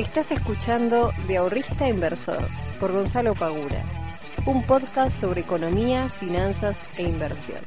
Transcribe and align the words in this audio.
Estás 0.00 0.30
escuchando 0.30 1.12
De 1.28 1.36
Ahorrista 1.36 1.86
Inversor 1.86 2.48
por 2.80 2.90
Gonzalo 2.90 3.34
Pagura, 3.34 3.82
un 4.46 4.66
podcast 4.66 5.20
sobre 5.20 5.42
economía, 5.42 6.08
finanzas 6.08 6.78
e 6.96 7.02
inversión. 7.02 7.58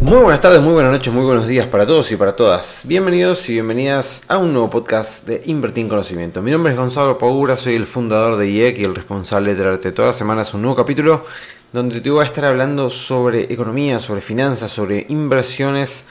Muy 0.00 0.18
buenas 0.18 0.40
tardes, 0.40 0.60
muy 0.60 0.74
buenas 0.74 0.92
noches, 0.92 1.12
muy 1.12 1.24
buenos 1.24 1.48
días 1.48 1.66
para 1.66 1.84
todos 1.84 2.12
y 2.12 2.16
para 2.16 2.36
todas. 2.36 2.82
Bienvenidos 2.84 3.48
y 3.48 3.54
bienvenidas 3.54 4.22
a 4.28 4.38
un 4.38 4.52
nuevo 4.52 4.70
podcast 4.70 5.26
de 5.26 5.42
Invertir 5.46 5.82
en 5.82 5.88
Conocimiento. 5.88 6.42
Mi 6.42 6.52
nombre 6.52 6.70
es 6.70 6.78
Gonzalo 6.78 7.18
Pagura, 7.18 7.56
soy 7.56 7.74
el 7.74 7.86
fundador 7.86 8.38
de 8.38 8.48
IEC 8.48 8.78
y 8.78 8.84
el 8.84 8.94
responsable 8.94 9.56
de 9.56 9.62
traerte 9.62 9.90
todas 9.90 10.10
las 10.10 10.16
semanas 10.16 10.54
un 10.54 10.62
nuevo 10.62 10.76
capítulo 10.76 11.24
donde 11.72 12.00
te 12.00 12.08
voy 12.08 12.22
a 12.22 12.26
estar 12.26 12.44
hablando 12.44 12.88
sobre 12.88 13.52
economía, 13.52 13.98
sobre 13.98 14.20
finanzas, 14.20 14.70
sobre 14.70 15.06
inversiones 15.08 16.04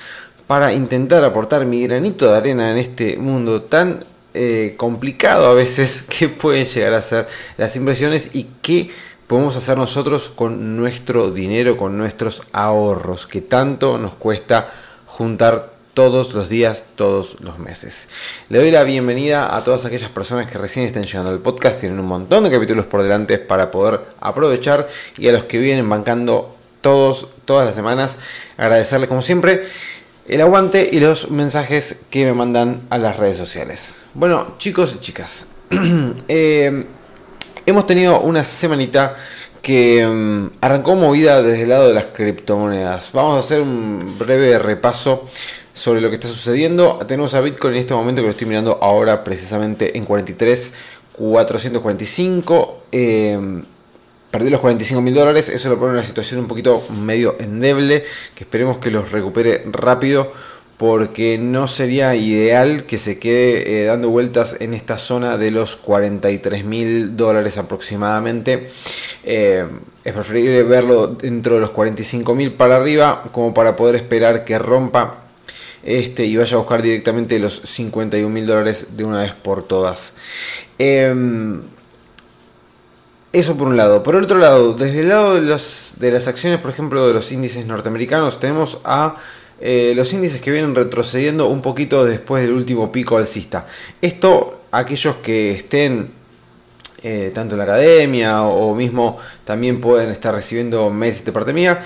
para 0.51 0.73
intentar 0.73 1.23
aportar 1.23 1.65
mi 1.65 1.87
granito 1.87 2.29
de 2.29 2.37
arena 2.37 2.71
en 2.71 2.77
este 2.77 3.15
mundo 3.15 3.61
tan 3.61 4.03
eh, 4.33 4.73
complicado 4.75 5.45
a 5.45 5.53
veces 5.53 6.01
que 6.09 6.27
pueden 6.27 6.65
llegar 6.65 6.93
a 6.93 7.01
ser 7.01 7.29
las 7.55 7.77
inversiones 7.77 8.31
y 8.33 8.47
qué 8.61 8.89
podemos 9.27 9.55
hacer 9.55 9.77
nosotros 9.77 10.27
con 10.27 10.75
nuestro 10.75 11.31
dinero, 11.31 11.77
con 11.77 11.97
nuestros 11.97 12.43
ahorros, 12.51 13.27
que 13.27 13.39
tanto 13.39 13.97
nos 13.97 14.15
cuesta 14.15 14.69
juntar 15.05 15.71
todos 15.93 16.33
los 16.33 16.49
días, 16.49 16.83
todos 16.97 17.39
los 17.39 17.57
meses. 17.57 18.09
Le 18.49 18.59
doy 18.59 18.71
la 18.71 18.83
bienvenida 18.83 19.55
a 19.55 19.63
todas 19.63 19.85
aquellas 19.85 20.09
personas 20.09 20.51
que 20.51 20.57
recién 20.57 20.85
están 20.85 21.03
llegando 21.03 21.31
al 21.31 21.39
podcast, 21.39 21.79
tienen 21.79 21.97
un 21.97 22.07
montón 22.07 22.43
de 22.43 22.51
capítulos 22.51 22.87
por 22.87 23.03
delante 23.03 23.37
para 23.37 23.71
poder 23.71 24.01
aprovechar 24.19 24.89
y 25.17 25.29
a 25.29 25.31
los 25.31 25.45
que 25.45 25.59
vienen 25.59 25.87
bancando 25.87 26.57
todos, 26.81 27.29
todas 27.45 27.65
las 27.65 27.75
semanas, 27.75 28.17
agradecerles 28.57 29.07
como 29.07 29.21
siempre 29.21 29.67
el 30.27 30.41
aguante 30.41 30.89
y 30.91 30.99
los 30.99 31.31
mensajes 31.31 32.03
que 32.09 32.25
me 32.25 32.33
mandan 32.33 32.81
a 32.89 32.97
las 32.97 33.15
redes 33.17 33.37
sociales. 33.37 33.97
Bueno, 34.13 34.55
chicos 34.57 34.93
y 34.95 34.99
chicas, 34.99 35.47
eh, 36.27 36.85
hemos 37.65 37.87
tenido 37.87 38.19
una 38.21 38.43
semanita 38.43 39.15
que 39.61 40.05
mm, 40.05 40.57
arrancó 40.61 40.95
movida 40.95 41.41
desde 41.41 41.63
el 41.63 41.69
lado 41.69 41.87
de 41.87 41.93
las 41.93 42.05
criptomonedas. 42.05 43.11
Vamos 43.13 43.35
a 43.35 43.39
hacer 43.39 43.61
un 43.61 44.17
breve 44.17 44.57
repaso 44.59 45.25
sobre 45.73 46.01
lo 46.01 46.09
que 46.09 46.15
está 46.15 46.27
sucediendo. 46.27 46.99
Tenemos 47.07 47.33
a 47.33 47.39
Bitcoin 47.41 47.75
en 47.75 47.79
este 47.79 47.93
momento 47.93 48.21
que 48.21 48.27
lo 48.27 48.31
estoy 48.31 48.47
mirando 48.47 48.79
ahora 48.81 49.23
precisamente 49.23 49.97
en 49.97 50.05
43.445. 50.07 52.73
Eh, 52.91 53.63
perdió 54.31 54.49
los 54.49 54.61
45 54.61 55.01
mil 55.01 55.13
dólares, 55.13 55.49
eso 55.49 55.69
lo 55.69 55.77
pone 55.77 55.91
en 55.91 55.97
una 55.97 56.05
situación 56.05 56.39
un 56.39 56.47
poquito 56.47 56.81
medio 57.03 57.35
endeble, 57.39 58.05
que 58.33 58.45
esperemos 58.45 58.77
que 58.77 58.89
los 58.89 59.11
recupere 59.11 59.63
rápido, 59.65 60.31
porque 60.77 61.37
no 61.37 61.67
sería 61.67 62.15
ideal 62.15 62.85
que 62.85 62.97
se 62.97 63.19
quede 63.19 63.83
eh, 63.83 63.85
dando 63.85 64.09
vueltas 64.09 64.57
en 64.61 64.73
esta 64.73 64.97
zona 64.97 65.37
de 65.37 65.51
los 65.51 65.75
43 65.75 66.65
mil 66.65 67.15
dólares 67.15 67.59
aproximadamente. 67.59 68.71
Eh, 69.23 69.67
es 70.03 70.13
preferible 70.13 70.63
verlo 70.63 71.07
dentro 71.07 71.55
de 71.55 71.61
los 71.61 71.69
45 71.69 72.33
mil 72.33 72.53
para 72.53 72.77
arriba, 72.77 73.25
como 73.31 73.53
para 73.53 73.75
poder 73.75 73.95
esperar 73.95 74.43
que 74.43 74.57
rompa 74.57 75.17
este 75.83 76.25
y 76.25 76.37
vaya 76.37 76.55
a 76.55 76.59
buscar 76.59 76.81
directamente 76.81 77.37
los 77.39 77.61
51 77.61 78.29
mil 78.29 78.47
dólares 78.47 78.87
de 78.97 79.03
una 79.03 79.21
vez 79.21 79.33
por 79.33 79.67
todas. 79.67 80.13
Em, 80.77 81.61
eso 83.33 83.57
por 83.57 83.67
un 83.67 83.77
lado. 83.77 84.03
Por 84.03 84.15
otro 84.15 84.37
lado, 84.37 84.73
desde 84.73 85.01
el 85.01 85.09
lado 85.09 85.35
de, 85.35 85.41
las 85.41 86.27
acciones, 86.27 86.59
por 86.59 86.71
ejemplo, 86.71 87.07
de 87.07 87.13
los 87.13 87.31
índices 87.31 87.65
norteamericanos, 87.65 88.39
tenemos 88.39 88.79
a 88.83 89.15
eh, 89.59 89.93
los 89.95 90.11
índices 90.13 90.41
que 90.41 90.51
vienen 90.51 90.75
retrocediendo 90.75 91.47
un 91.47 91.61
poquito 91.61 92.03
después 92.03 92.43
del 92.43 92.53
último 92.53 92.91
pico 92.91 93.17
alcista. 93.17 93.67
Esto, 94.01 94.63
aquellos 94.71 95.17
que 95.17 95.51
estén 95.51 96.11
eh, 97.03 97.31
tanto 97.33 97.55
en 97.55 97.59
la 97.59 97.63
academia 97.63 98.43
o, 98.43 98.75
mismo 98.75 99.17
también 99.43 99.81
pueden 99.81 100.11
estar 100.11 100.35
recibiendo 100.35 100.89
mails 100.89 101.23
de 101.25 101.31
parte 101.31 101.53
mía. 101.53 101.83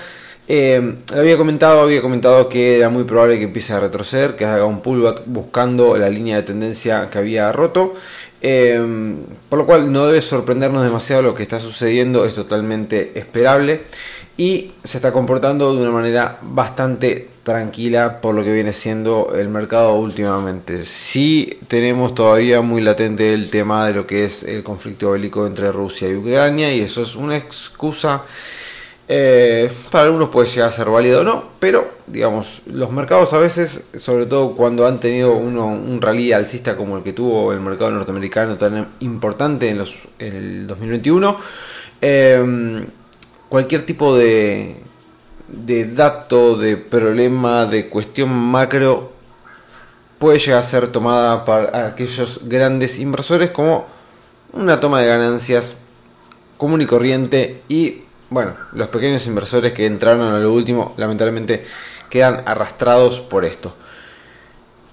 Eh, 0.48 0.98
había 1.14 1.36
comentado, 1.36 1.80
había 1.80 2.02
comentado 2.02 2.48
que 2.48 2.76
era 2.76 2.88
muy 2.88 3.04
probable 3.04 3.38
que 3.38 3.44
empiece 3.44 3.72
a 3.72 3.80
retroceder, 3.80 4.36
que 4.36 4.44
haga 4.44 4.64
un 4.64 4.80
pullback 4.80 5.22
buscando 5.26 5.96
la 5.96 6.08
línea 6.08 6.36
de 6.36 6.42
tendencia 6.42 7.08
que 7.10 7.18
había 7.18 7.50
roto. 7.52 7.94
Em, 8.42 9.16
por 9.48 9.58
lo 9.58 9.66
cual 9.66 9.90
no 9.90 10.06
debe 10.06 10.20
sorprendernos 10.20 10.84
demasiado 10.84 11.22
lo 11.22 11.34
que 11.34 11.42
está 11.42 11.58
sucediendo, 11.58 12.24
es 12.26 12.34
totalmente 12.34 13.18
esperable 13.18 13.82
y 14.36 14.72
se 14.84 14.98
está 14.98 15.12
comportando 15.12 15.74
de 15.74 15.80
una 15.80 15.90
manera 15.90 16.38
bastante 16.42 17.28
tranquila 17.42 18.20
por 18.20 18.34
lo 18.34 18.44
que 18.44 18.52
viene 18.52 18.72
siendo 18.72 19.32
el 19.34 19.48
mercado 19.48 19.94
últimamente. 19.94 20.84
Sí 20.84 21.58
tenemos 21.68 22.14
todavía 22.14 22.60
muy 22.60 22.82
latente 22.82 23.32
el 23.32 23.48
tema 23.48 23.86
de 23.86 23.94
lo 23.94 24.06
que 24.06 24.24
es 24.24 24.42
el 24.42 24.62
conflicto 24.62 25.12
bélico 25.12 25.46
entre 25.46 25.72
Rusia 25.72 26.08
y 26.08 26.16
Ucrania 26.16 26.74
y 26.74 26.80
eso 26.80 27.02
es 27.02 27.16
una 27.16 27.36
excusa 27.36 28.24
eh, 29.08 29.70
para 29.90 30.06
algunos 30.06 30.30
puede 30.30 30.48
llegar 30.48 30.68
a 30.68 30.72
ser 30.72 30.90
válido 30.90 31.20
o 31.20 31.24
no, 31.24 31.44
pero 31.60 31.88
digamos, 32.08 32.62
los 32.66 32.90
mercados 32.90 33.32
a 33.34 33.38
veces, 33.38 33.84
sobre 33.94 34.26
todo 34.26 34.56
cuando 34.56 34.86
han 34.86 34.98
tenido 34.98 35.34
un 35.34 36.00
rally 36.02 36.32
alcista 36.32 36.76
como 36.76 36.96
el 36.96 37.04
que 37.04 37.12
tuvo 37.12 37.52
el 37.52 37.60
mercado 37.60 37.92
norteamericano 37.92 38.56
tan 38.56 38.94
importante 39.00 39.68
en, 39.68 39.78
los, 39.78 40.08
el 40.18 40.66
2021, 40.66 41.36
em, 42.00 42.86
cualquier 43.48 43.86
tipo 43.86 44.16
de, 44.16 44.76
de 45.48 45.84
dato, 45.92 46.56
de 46.56 46.76
problema, 46.76 47.66
de 47.66 47.88
cuestión 47.88 48.30
macro 48.30 49.12
puede 50.18 50.38
llegar 50.38 50.60
a 50.60 50.62
ser 50.64 50.88
tomada 50.88 51.44
para 51.44 51.86
aquellos 51.86 52.40
grandes 52.48 52.98
inversores 52.98 53.50
como 53.50 53.86
una 54.52 54.80
toma 54.80 55.00
de 55.00 55.06
ganancias 55.06 55.76
común 56.56 56.80
y 56.82 56.86
corriente 56.86 57.62
y 57.68 58.05
bueno, 58.30 58.56
los 58.72 58.88
pequeños 58.88 59.26
inversores 59.26 59.72
que 59.72 59.86
entraron 59.86 60.22
a 60.32 60.38
lo 60.38 60.52
último 60.52 60.94
lamentablemente 60.96 61.64
quedan 62.10 62.42
arrastrados 62.46 63.20
por 63.20 63.44
esto. 63.44 63.74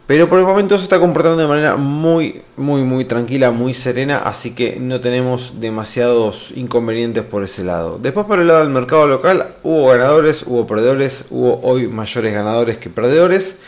Pero 0.06 0.28
por 0.28 0.38
el 0.38 0.46
momento 0.46 0.78
se 0.78 0.84
está 0.84 1.00
comportando 1.00 1.42
de 1.42 1.48
manera 1.48 1.78
muy, 1.78 2.42
muy, 2.58 2.82
muy 2.82 3.06
tranquila, 3.06 3.52
muy 3.52 3.74
serena, 3.74 4.18
así 4.18 4.54
que 4.54 4.76
no 4.78 5.00
tenemos 5.00 5.62
demasiados 5.62 6.52
inconvenientes 6.56 7.24
por 7.24 7.44
ese 7.44 7.64
lado. 7.64 8.00
Después 8.02 8.26
por 8.26 8.40
el 8.40 8.48
lado 8.48 8.60
del 8.60 8.70
mercado 8.70 9.08
local 9.08 9.56
hubo 9.64 9.88
ganadores, 9.88 10.44
hubo 10.46 10.68
perdedores, 10.68 11.28
hubo 11.30 11.62
hoy 11.62 11.88
mayores 11.88 12.34
ganadores 12.34 12.78
que 12.78 12.90
perdedores. 12.90 13.60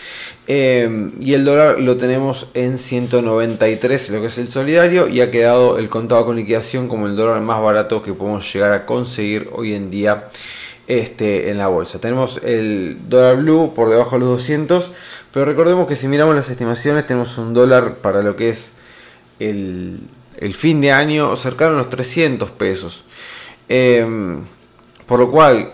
Eh, 0.47 1.11
y 1.19 1.33
el 1.33 1.44
dólar 1.44 1.79
lo 1.79 1.97
tenemos 1.97 2.50
en 2.53 2.78
193, 2.78 4.09
lo 4.11 4.22
que 4.22 4.28
es 4.28 4.38
el 4.38 4.50
solidario, 4.50 5.07
y 5.07 5.22
ha 5.22 5.31
quedado 5.31 5.79
el 5.79 5.89
contado 5.89 6.25
con 6.25 6.35
liquidación 6.35 6.88
como 6.88 7.07
el 7.07 7.16
dólar 7.16 7.41
más 7.41 7.61
barato 7.61 8.03
que 8.03 8.13
podemos 8.13 8.51
llegar 8.53 8.73
a 8.73 8.85
conseguir 8.85 9.50
hoy 9.53 9.73
en 9.73 9.89
día 9.89 10.28
este, 10.88 11.50
en 11.50 11.57
la 11.57 11.67
bolsa. 11.67 12.00
Tenemos 12.00 12.39
el 12.44 13.00
dólar 13.09 13.38
blue 13.38 13.73
por 13.73 13.89
debajo 13.89 14.11
de 14.11 14.19
los 14.19 14.29
200, 14.29 14.91
pero 15.33 15.45
recordemos 15.45 15.88
que 15.88 15.95
si 15.95 16.07
miramos 16.07 16.35
las 16.35 16.50
estimaciones 16.50 17.07
tenemos 17.07 17.38
un 17.38 17.53
dólar 17.53 17.95
para 17.95 18.22
lo 18.22 18.35
que 18.35 18.50
es 18.50 18.73
el, 19.39 20.07
fin 20.53 20.79
de 20.79 20.91
año 20.91 21.35
cercano 21.35 21.73
a 21.73 21.77
los 21.77 21.89
300 21.89 22.51
pesos. 22.51 23.03
Eh, 23.67 24.06
por 25.07 25.19
lo 25.19 25.31
cual 25.31 25.72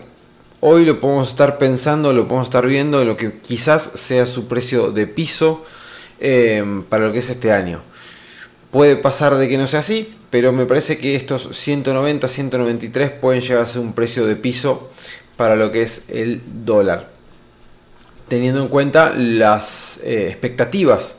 Hoy 0.64 0.84
lo 0.84 1.00
podemos 1.00 1.30
estar 1.30 1.58
pensando, 1.58 2.12
lo 2.12 2.28
podemos 2.28 2.46
estar 2.46 2.64
viendo 2.68 3.02
en 3.02 3.08
lo 3.08 3.16
que 3.16 3.40
quizás 3.40 3.82
sea 3.82 4.26
su 4.26 4.46
precio 4.46 4.92
de 4.92 5.08
piso 5.08 5.64
eh, 6.20 6.84
para 6.88 7.06
lo 7.08 7.12
que 7.12 7.18
es 7.18 7.30
este 7.30 7.50
año. 7.50 7.82
Puede 8.70 8.94
pasar 8.94 9.34
de 9.34 9.48
que 9.48 9.58
no 9.58 9.66
sea 9.66 9.80
así, 9.80 10.14
pero 10.30 10.52
me 10.52 10.64
parece 10.64 10.98
que 10.98 11.16
estos 11.16 11.48
190, 11.56 12.28
193 12.28 13.10
pueden 13.10 13.40
llegar 13.40 13.64
a 13.64 13.66
ser 13.66 13.82
un 13.82 13.92
precio 13.92 14.24
de 14.24 14.36
piso 14.36 14.92
para 15.36 15.56
lo 15.56 15.72
que 15.72 15.82
es 15.82 16.04
el 16.10 16.40
dólar. 16.64 17.10
Teniendo 18.28 18.62
en 18.62 18.68
cuenta 18.68 19.14
las 19.16 19.98
eh, 20.04 20.28
expectativas 20.28 21.16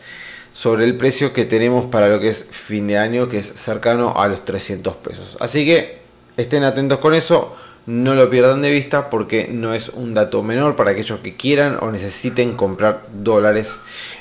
sobre 0.53 0.85
el 0.85 0.95
precio 0.95 1.33
que 1.33 1.43
tenemos 1.43 1.87
para 1.87 2.07
lo 2.07 2.21
que 2.21 2.29
es 2.29 2.45
fin 2.49 2.87
de 2.87 2.97
año, 2.97 3.27
que 3.27 3.39
es 3.39 3.47
cercano 3.57 4.13
a 4.15 4.29
los 4.29 4.45
300 4.45 4.95
pesos. 4.95 5.35
Así 5.41 5.65
que 5.65 5.99
estén 6.37 6.63
atentos 6.63 6.99
con 6.99 7.13
eso 7.13 7.57
no 7.85 8.15
lo 8.15 8.29
pierdan 8.29 8.61
de 8.61 8.71
vista 8.71 9.09
porque 9.09 9.47
no 9.47 9.73
es 9.73 9.89
un 9.89 10.13
dato 10.13 10.41
menor 10.41 10.75
para 10.75 10.91
aquellos 10.91 11.19
que 11.19 11.35
quieran 11.35 11.77
o 11.81 11.91
necesiten 11.91 12.55
comprar 12.55 13.07
dólares. 13.11 13.75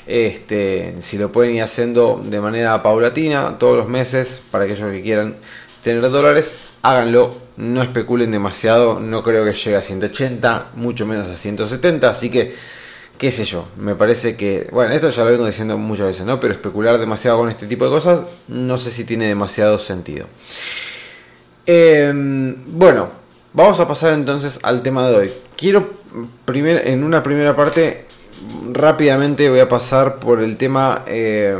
Este, 0.05 0.95
si 0.99 1.17
lo 1.17 1.31
pueden 1.31 1.55
ir 1.55 1.63
haciendo 1.63 2.21
de 2.23 2.41
manera 2.41 2.83
paulatina 2.83 3.57
todos 3.57 3.77
los 3.77 3.87
meses 3.87 4.41
para 4.51 4.65
aquellos 4.65 4.91
que 4.91 5.01
quieran 5.01 5.35
tener 5.81 6.01
dólares, 6.09 6.51
háganlo. 6.81 7.43
No 7.55 7.83
especulen 7.83 8.31
demasiado, 8.31 8.99
no 8.99 9.23
creo 9.23 9.45
que 9.45 9.53
llegue 9.53 9.75
a 9.75 9.81
180, 9.81 10.71
mucho 10.75 11.05
menos 11.05 11.27
a 11.27 11.37
170, 11.37 12.09
así 12.09 12.31
que 12.31 12.55
qué 13.17 13.31
sé 13.31 13.45
yo, 13.45 13.67
me 13.77 13.95
parece 13.95 14.35
que, 14.35 14.67
bueno, 14.71 14.93
esto 14.93 15.09
ya 15.09 15.23
lo 15.23 15.31
vengo 15.31 15.45
diciendo 15.45 15.77
muchas 15.77 16.07
veces, 16.07 16.25
¿no? 16.25 16.39
Pero 16.39 16.53
especular 16.53 16.97
demasiado 16.97 17.37
con 17.37 17.49
este 17.49 17.67
tipo 17.67 17.85
de 17.85 17.91
cosas 17.91 18.23
no 18.47 18.77
sé 18.77 18.91
si 18.91 19.05
tiene 19.05 19.27
demasiado 19.27 19.77
sentido. 19.77 20.25
Em, 21.65 22.55
bueno, 22.67 23.22
Vamos 23.55 23.79
a 23.79 23.87
pasar 23.87 24.13
entonces 24.13 24.59
al 24.63 24.81
tema 24.81 25.07
de 25.07 25.15
hoy. 25.15 25.31
Quiero 25.55 25.91
primer, 26.43 26.87
en 26.87 27.03
una 27.03 27.21
primera 27.21 27.55
parte 27.55 28.07
rápidamente 28.71 29.47
voy 29.47 29.59
a 29.59 29.69
pasar 29.69 30.19
por 30.19 30.41
el 30.41 30.57
tema 30.57 31.03
eh, 31.05 31.55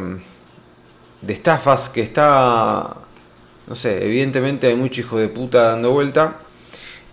de 1.21 1.33
estafas 1.33 1.89
que 1.89 2.01
está, 2.01 2.95
no 3.67 3.75
sé, 3.75 4.03
evidentemente 4.03 4.65
hay 4.65 4.75
mucho 4.75 5.01
hijo 5.01 5.19
de 5.19 5.27
puta 5.27 5.65
dando 5.65 5.91
vuelta. 5.91 6.37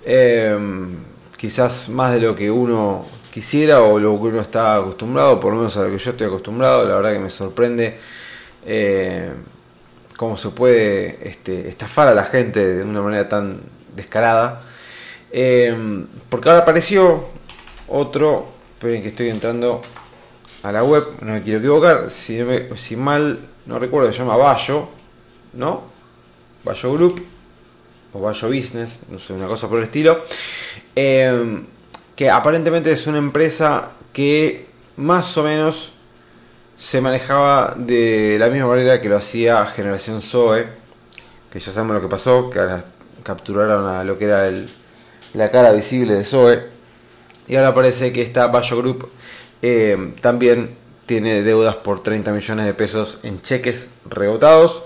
Em, 0.03 0.97
quizás 1.37 1.91
más 1.91 2.15
de 2.15 2.21
lo 2.21 2.35
que 2.35 2.51
uno 2.51 3.05
quisiera 3.31 3.83
o 3.83 3.99
lo 3.99 4.19
que 4.19 4.29
uno 4.29 4.41
está 4.41 4.77
acostumbrado, 4.77 5.39
por 5.41 5.53
lo 5.53 5.59
menos 5.59 5.77
a 5.77 5.83
lo 5.83 5.91
que 5.91 5.99
yo 5.99 6.11
estoy 6.11 6.27
acostumbrado, 6.27 6.89
la 6.89 6.95
verdad 6.97 7.13
que 7.13 7.19
me 7.19 7.31
sorprende 7.31 7.99
eh, 8.65 9.31
cómo 10.17 10.39
se 10.39 10.49
puede 10.49 11.29
este, 11.29 11.69
estafar 11.69 12.09
a 12.09 12.15
la 12.15 12.25
gente 12.25 12.77
de 12.77 12.83
una 12.83 13.03
manera 13.03 13.29
tan 13.29 13.61
descarada. 13.95 14.63
Em, 15.33 16.07
porque 16.29 16.49
ahora 16.49 16.63
apareció 16.63 17.29
otro, 17.89 18.49
esperen 18.75 19.03
que 19.03 19.09
estoy 19.09 19.29
entrando 19.29 19.81
a 20.63 20.73
la 20.73 20.83
web, 20.85 21.05
no 21.23 21.33
me 21.33 21.43
quiero 21.43 21.59
equivocar, 21.59 22.11
si, 22.11 22.39
si 22.77 22.97
mal 22.97 23.41
no 23.67 23.79
recuerdo, 23.79 24.13
se 24.13 24.19
llama 24.19 24.37
Bayo, 24.37 24.89
¿no? 25.53 25.85
Bayo 26.65 26.93
Group 26.93 27.27
o 28.13 28.21
Bayo 28.21 28.49
Business, 28.49 29.01
no 29.09 29.19
sé, 29.19 29.33
una 29.33 29.47
cosa 29.47 29.69
por 29.69 29.79
el 29.79 29.85
estilo. 29.85 30.25
Em, 30.95 31.65
que 32.17 32.29
aparentemente 32.29 32.93
es 32.93 33.07
una 33.07 33.19
empresa 33.19 33.93
que 34.13 34.67
más 34.97 35.37
o 35.39 35.45
menos 35.45 35.93
se 36.79 37.01
manejaba 37.01 37.75
de 37.77 38.37
la 38.39 38.49
misma 38.49 38.69
manera 38.69 39.01
que 39.01 39.09
lo 39.09 39.17
hacía 39.17 39.65
Generación 39.67 40.21
Zoe, 40.21 40.67
que 41.53 41.61
ya 41.61 41.73
sabemos 41.73 41.97
lo 41.97 42.03
que 42.03 42.09
pasó, 42.09 42.51
que 42.51 42.59
ahora 42.59 42.85
capturaron 43.31 43.87
a 43.87 44.03
lo 44.03 44.19
que 44.19 44.25
era 44.25 44.51
la 45.35 45.51
cara 45.51 45.71
visible 45.71 46.15
de 46.15 46.25
Zoe, 46.25 46.65
y 47.47 47.57
ahora 47.57 47.75
parece 47.75 48.13
que 48.13 48.23
esta 48.23 48.47
Bayo 48.49 48.77
Group 48.77 49.11
em, 49.63 50.15
también 50.17 50.77
tiene 51.07 51.43
deudas 51.43 51.77
por 51.77 52.03
30 52.03 52.33
millones 52.33 52.67
de 52.67 52.75
pesos 52.75 53.21
en 53.25 53.41
cheques 53.41 53.89
rebotados. 54.09 54.85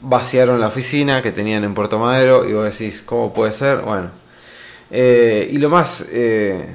Vaciaron 0.00 0.60
la 0.60 0.68
oficina 0.68 1.22
que 1.22 1.30
tenían 1.30 1.62
en 1.62 1.74
Puerto 1.74 1.98
Madero 1.98 2.48
y 2.48 2.52
vos 2.52 2.64
decís, 2.64 3.02
¿cómo 3.06 3.32
puede 3.32 3.52
ser? 3.52 3.82
Bueno, 3.82 4.10
eh, 4.90 5.48
y 5.52 5.58
lo 5.58 5.70
más, 5.70 6.04
eh, 6.10 6.66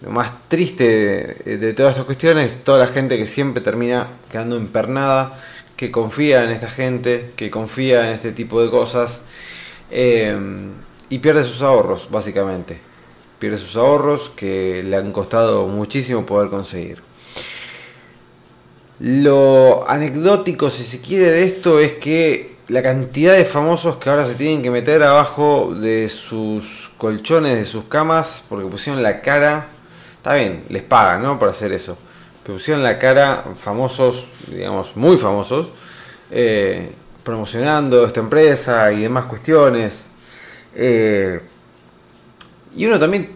lo 0.00 0.10
más 0.10 0.48
triste 0.48 1.42
de, 1.44 1.74
todas 1.74 1.92
estas 1.92 2.06
cuestiones, 2.06 2.64
toda 2.64 2.78
la 2.78 2.86
gente 2.86 3.18
que 3.18 3.26
siempre 3.26 3.62
termina 3.62 4.08
quedando 4.30 4.56
empernada, 4.56 5.38
que 5.76 5.90
confía 5.90 6.44
en 6.44 6.50
esta 6.50 6.70
gente, 6.70 7.32
que 7.36 7.50
confía 7.50 8.06
en 8.08 8.14
este 8.14 8.32
tipo 8.32 8.62
de 8.62 8.70
cosas 8.70 9.24
eh, 9.96 10.36
y 11.08 11.18
pierde 11.20 11.44
sus 11.44 11.62
ahorros, 11.62 12.08
básicamente. 12.10 12.80
Pierde 13.38 13.58
sus 13.58 13.76
ahorros 13.76 14.30
que 14.30 14.82
le 14.82 14.96
han 14.96 15.12
costado 15.12 15.68
muchísimo 15.68 16.26
poder 16.26 16.50
conseguir. 16.50 17.00
Lo 18.98 19.88
anecdótico, 19.88 20.68
si 20.68 20.82
se 20.82 21.00
quiere, 21.00 21.30
de 21.30 21.44
esto 21.44 21.78
es 21.78 21.92
que 21.92 22.56
la 22.66 22.82
cantidad 22.82 23.36
de 23.36 23.44
famosos 23.44 23.96
que 23.96 24.10
ahora 24.10 24.26
se 24.26 24.34
tienen 24.34 24.62
que 24.62 24.70
meter 24.70 25.00
abajo 25.04 25.72
de 25.74 26.08
sus 26.08 26.90
colchones, 26.98 27.56
de 27.56 27.64
sus 27.64 27.84
camas, 27.84 28.42
porque 28.48 28.66
pusieron 28.66 29.00
la 29.00 29.20
cara, 29.20 29.68
está 30.16 30.34
bien, 30.34 30.64
les 30.70 30.82
pagan, 30.82 31.22
¿no? 31.22 31.38
Por 31.38 31.50
hacer 31.50 31.72
eso. 31.72 31.96
Pero 32.42 32.54
pusieron 32.54 32.82
la 32.82 32.98
cara 32.98 33.44
famosos, 33.54 34.26
digamos, 34.48 34.96
muy 34.96 35.18
famosos, 35.18 35.68
eh, 36.32 36.94
promocionando 37.24 38.06
esta 38.06 38.20
empresa 38.20 38.92
y 38.92 39.02
demás 39.02 39.24
cuestiones. 39.24 40.06
Eh, 40.74 41.40
y 42.76 42.86
uno 42.86 42.98
también 42.98 43.30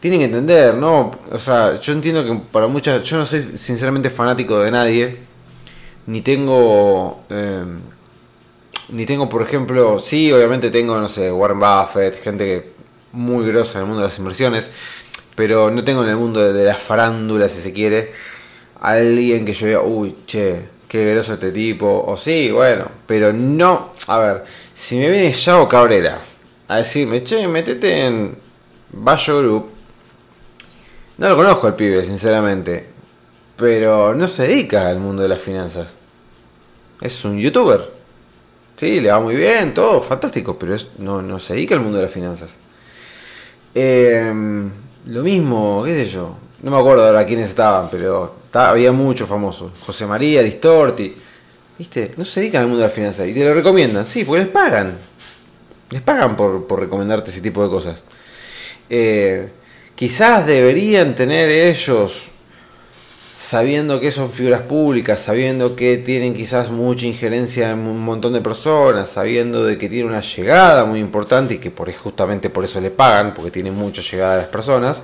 tienen 0.00 0.20
que 0.20 0.26
entender, 0.26 0.74
¿no? 0.74 1.12
O 1.30 1.38
sea, 1.38 1.76
yo 1.76 1.92
entiendo 1.92 2.24
que 2.24 2.34
para 2.52 2.66
muchas, 2.66 3.02
yo 3.04 3.16
no 3.16 3.24
soy 3.24 3.54
sinceramente 3.56 4.10
fanático 4.10 4.58
de 4.58 4.70
nadie, 4.70 5.18
ni 6.06 6.20
tengo, 6.20 7.24
em, 7.30 7.80
ni 8.90 9.06
tengo, 9.06 9.28
por 9.28 9.42
ejemplo, 9.42 9.98
sí, 9.98 10.30
obviamente 10.32 10.70
tengo, 10.70 10.98
no 11.00 11.08
sé, 11.08 11.32
Warren 11.32 11.58
Buffett, 11.58 12.22
gente 12.22 12.72
muy 13.12 13.46
grosa 13.46 13.78
en 13.78 13.84
el 13.84 13.88
mundo 13.88 14.02
de 14.02 14.08
las 14.08 14.18
inversiones, 14.18 14.70
pero 15.34 15.70
no 15.70 15.82
tengo 15.84 16.02
en 16.04 16.10
el 16.10 16.16
mundo 16.16 16.52
de, 16.52 16.64
las 16.64 16.82
farándulas, 16.82 17.52
si 17.52 17.62
se 17.62 17.72
quiere, 17.72 18.12
alguien 18.80 19.46
que 19.46 19.54
yo 19.54 19.66
diga, 19.66 19.80
uy, 19.82 20.16
che, 20.26 20.68
qué 20.94 21.04
groso 21.10 21.34
este 21.34 21.50
tipo, 21.50 22.04
o 22.06 22.16
sí, 22.16 22.52
bueno, 22.52 22.88
pero 23.04 23.32
no, 23.32 23.90
a 24.06 24.18
ver, 24.20 24.44
si 24.72 24.96
me 24.96 25.10
viene 25.10 25.32
Yao 25.32 25.68
Cabrera 25.68 26.20
a 26.68 26.76
decirme, 26.76 27.24
che, 27.24 27.48
metete 27.48 28.06
en 28.06 28.36
Bayo 28.92 29.42
Group, 29.42 29.70
no 31.18 31.28
lo 31.28 31.34
conozco 31.34 31.66
al 31.66 31.74
pibe, 31.74 32.04
sinceramente. 32.04 32.86
Pero 33.56 34.14
no 34.14 34.28
se 34.28 34.46
dedica 34.46 34.86
al 34.86 35.00
mundo 35.00 35.22
de 35.22 35.28
las 35.30 35.42
finanzas. 35.42 35.96
Es 37.00 37.24
un 37.24 37.40
youtuber. 37.40 37.90
Sí, 38.76 39.00
le 39.00 39.10
va 39.10 39.18
muy 39.18 39.34
bien, 39.34 39.74
todo, 39.74 40.00
fantástico, 40.00 40.56
pero 40.56 40.76
no, 40.98 41.22
no 41.22 41.40
se 41.40 41.54
dedica 41.54 41.74
al 41.74 41.80
mundo 41.80 41.98
de 41.98 42.04
las 42.04 42.12
finanzas. 42.12 42.56
Em, 43.74 44.70
lo 45.06 45.22
mismo, 45.24 45.82
qué 45.84 45.90
sé 45.90 46.06
yo. 46.06 46.36
No 46.62 46.70
me 46.70 46.78
acuerdo 46.78 47.04
ahora 47.04 47.26
quiénes 47.26 47.48
estaban, 47.48 47.88
pero 47.90 48.43
había 48.54 48.92
muchos 48.92 49.28
famosos. 49.28 49.72
José 49.80 50.06
María, 50.06 50.42
Listorti. 50.42 51.14
¿Viste? 51.78 52.12
No 52.16 52.24
se 52.24 52.40
dedican 52.40 52.62
al 52.62 52.68
mundo 52.68 52.80
de 52.80 52.86
las 52.86 52.94
finanzas. 52.94 53.26
Y 53.28 53.34
te 53.34 53.44
lo 53.44 53.54
recomiendan, 53.54 54.06
sí, 54.06 54.24
porque 54.24 54.42
les 54.42 54.50
pagan. 54.50 54.96
Les 55.90 56.02
pagan 56.02 56.36
por, 56.36 56.66
por 56.66 56.80
recomendarte 56.80 57.30
ese 57.30 57.40
tipo 57.40 57.62
de 57.62 57.68
cosas. 57.68 58.04
Eh, 58.88 59.48
Quizás 59.94 60.44
deberían 60.44 61.14
tener 61.14 61.48
ellos, 61.48 62.30
sabiendo 63.32 64.00
que 64.00 64.10
son 64.10 64.28
figuras 64.28 64.62
públicas, 64.62 65.20
sabiendo 65.20 65.76
que 65.76 65.98
tienen 65.98 66.34
quizás 66.34 66.68
mucha 66.70 67.06
injerencia 67.06 67.70
en 67.70 67.78
un 67.78 68.04
montón 68.04 68.32
de 68.32 68.40
personas, 68.40 69.10
sabiendo 69.10 69.64
de 69.64 69.78
que 69.78 69.88
tienen 69.88 70.08
una 70.08 70.20
llegada 70.20 70.84
muy 70.84 70.98
importante 70.98 71.54
y 71.54 71.58
que 71.58 71.70
por, 71.70 71.92
justamente 71.92 72.50
por 72.50 72.64
eso 72.64 72.80
le 72.80 72.90
pagan, 72.90 73.34
porque 73.34 73.52
tienen 73.52 73.74
mucha 73.74 74.02
llegada 74.02 74.32
de 74.32 74.42
las 74.42 74.50
personas, 74.50 75.00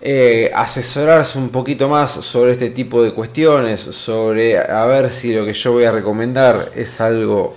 eh, 0.00 0.50
asesorarse 0.54 1.38
un 1.38 1.48
poquito 1.48 1.88
más 1.88 2.12
sobre 2.12 2.52
este 2.52 2.70
tipo 2.70 3.02
de 3.02 3.12
cuestiones, 3.12 3.80
sobre 3.80 4.58
a 4.58 4.84
ver 4.86 5.10
si 5.10 5.34
lo 5.34 5.44
que 5.44 5.52
yo 5.52 5.72
voy 5.72 5.84
a 5.84 5.92
recomendar 5.92 6.70
es 6.76 7.00
algo 7.00 7.56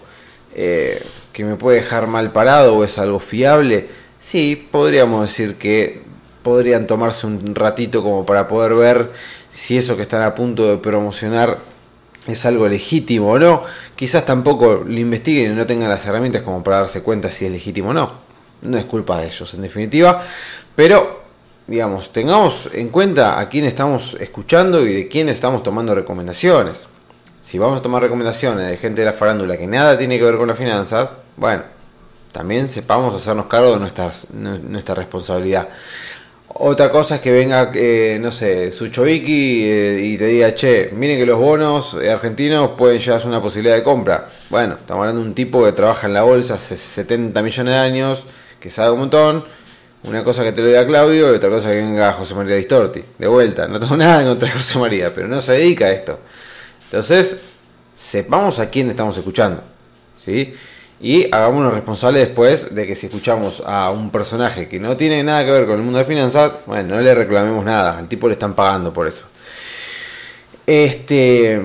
eh, 0.56 1.02
que 1.34 1.46
me 1.46 1.56
puede 1.56 1.78
dejar 1.78 2.08
mal 2.08 2.32
parado 2.32 2.78
o 2.78 2.84
es 2.84 2.98
algo 2.98 3.20
fiable. 3.20 3.90
Sí, 4.20 4.68
podríamos 4.72 5.22
decir 5.24 5.56
que 5.56 6.02
podrían 6.44 6.88
tomarse 6.88 7.28
un 7.28 7.56
ratito 7.56 8.02
como 8.04 8.26
para 8.26 8.48
poder 8.48 8.74
ver 8.74 9.12
si 9.50 9.78
eso 9.78 9.96
que 9.96 10.04
están 10.04 10.22
a 10.22 10.34
punto 10.34 10.68
de 10.68 10.78
promocionar 10.78 11.58
es 12.28 12.46
algo 12.46 12.68
legítimo 12.68 13.32
o 13.32 13.40
no. 13.40 13.64
Quizás 13.96 14.26
tampoco 14.26 14.84
lo 14.86 15.00
investiguen 15.00 15.52
y 15.52 15.56
no 15.56 15.66
tengan 15.66 15.90
las 15.90 16.06
herramientas 16.06 16.42
como 16.42 16.64
para 16.64 16.78
darse 16.78 17.02
cuenta 17.04 17.30
si 17.32 17.46
es 17.46 17.52
legítimo 17.52 17.90
o 17.90 17.94
no. 17.94 18.14
No 18.62 18.78
es 18.78 18.86
culpa 18.86 19.20
de 19.20 19.28
ellos, 19.28 19.54
en 19.54 19.64
definitiva. 19.64 20.24
Pero, 20.76 21.21
digamos, 21.72 22.12
tengamos 22.12 22.70
en 22.74 22.90
cuenta 22.90 23.40
a 23.40 23.48
quién 23.48 23.64
estamos 23.64 24.16
escuchando 24.20 24.86
y 24.86 24.94
de 24.94 25.08
quién 25.08 25.30
estamos 25.30 25.64
tomando 25.64 25.96
recomendaciones. 25.96 26.86
Si 27.42 27.58
vamos 27.58 27.80
a 27.80 27.82
tomar 27.82 28.04
recomendaciones 28.04 28.68
de 28.68 28.78
gente 28.78 29.02
de 29.02 29.06
la 29.06 29.14
farándula 29.14 29.58
que 29.58 29.66
nada 29.66 29.98
tiene 29.98 30.20
que 30.20 30.26
ver 30.26 30.36
con 30.36 30.50
las 30.50 30.58
finanzas, 30.58 31.14
bueno, 31.38 31.64
también 32.34 32.68
sepamos 32.68 33.16
hacernos 33.16 33.46
cargo 33.46 33.72
de 33.72 33.80
nuestra 33.80 34.96
responsabilidad. 34.96 35.70
Otra 36.54 36.92
cosa 36.92 37.16
es 37.16 37.22
que 37.22 37.32
venga, 37.32 37.72
eh, 37.74 38.20
no 38.22 38.32
sé, 38.32 38.74
Suchoviki 38.74 39.64
eh, 39.64 40.02
y 40.04 40.18
te 40.18 40.26
diga, 40.26 40.54
che, 40.54 40.90
miren 40.92 41.18
que 41.18 41.26
los 41.26 41.40
bonos 41.40 41.94
argentinos 41.96 42.72
pueden 42.78 43.00
llevarse 43.00 43.30
una 43.30 43.42
posibilidad 43.42 43.76
de 43.76 43.84
compra. 43.84 44.28
Bueno, 44.50 44.74
estamos 44.74 45.02
hablando 45.02 45.22
de 45.22 45.28
un 45.30 45.34
tipo 45.34 45.64
que 45.64 45.72
trabaja 45.72 46.08
en 46.08 46.14
la 46.14 46.24
bolsa 46.24 46.56
hace 46.56 46.76
70 46.76 47.42
millones 47.42 47.74
de 47.74 47.80
años, 47.80 48.26
que 48.60 48.70
sabe 48.70 48.92
un 48.92 49.00
montón. 49.00 49.46
Una 50.04 50.24
cosa 50.24 50.44
que 50.44 50.52
te 50.52 50.62
lo 50.62 50.68
diga 50.68 50.86
Claudio 50.86 51.32
y 51.32 51.36
otra 51.36 51.50
cosa 51.50 51.70
que 51.70 51.76
venga 51.76 52.12
José 52.14 52.34
María 52.34 52.56
Distorti. 52.56 53.04
De 53.20 53.28
vuelta, 53.28 53.68
no 53.68 53.80
tengo 53.80 53.96
nada 53.98 54.22
en 54.22 54.28
contra 54.28 54.48
de 54.48 54.56
José 54.56 54.80
María, 54.80 55.14
pero 55.14 55.28
no 55.28 55.40
se 55.42 55.54
dedica 55.54 55.86
a 55.86 55.92
esto. 55.92 56.20
Entonces, 56.86 57.40
sepamos 57.94 58.60
a 58.60 58.70
quién 58.70 58.90
estamos 58.90 59.18
escuchando. 59.18 59.64
¿Sí? 60.18 60.54
Y 61.00 61.26
hagámonos 61.34 61.74
responsables 61.74 62.28
después 62.28 62.76
de 62.76 62.86
que 62.86 62.96
si 62.96 63.08
escuchamos 63.08 63.64
a 63.66 63.90
un 63.90 64.12
personaje 64.12 64.68
que 64.68 64.80
no 64.80 64.96
tiene 64.98 65.24
nada 65.24 65.44
que 65.46 65.52
ver 65.52 65.66
con 65.66 65.78
el 65.78 65.82
mundo 65.82 65.98
de 65.98 66.06
finanzas, 66.06 66.52
bueno, 66.68 66.96
no 66.96 67.02
le 67.02 67.16
reclamemos 67.16 67.66
nada, 67.66 67.98
al 67.98 68.08
tipo 68.08 68.28
le 68.28 68.34
están 68.34 68.54
pagando 68.54 68.94
por 68.94 69.08
eso. 69.08 69.26
Este. 70.66 71.60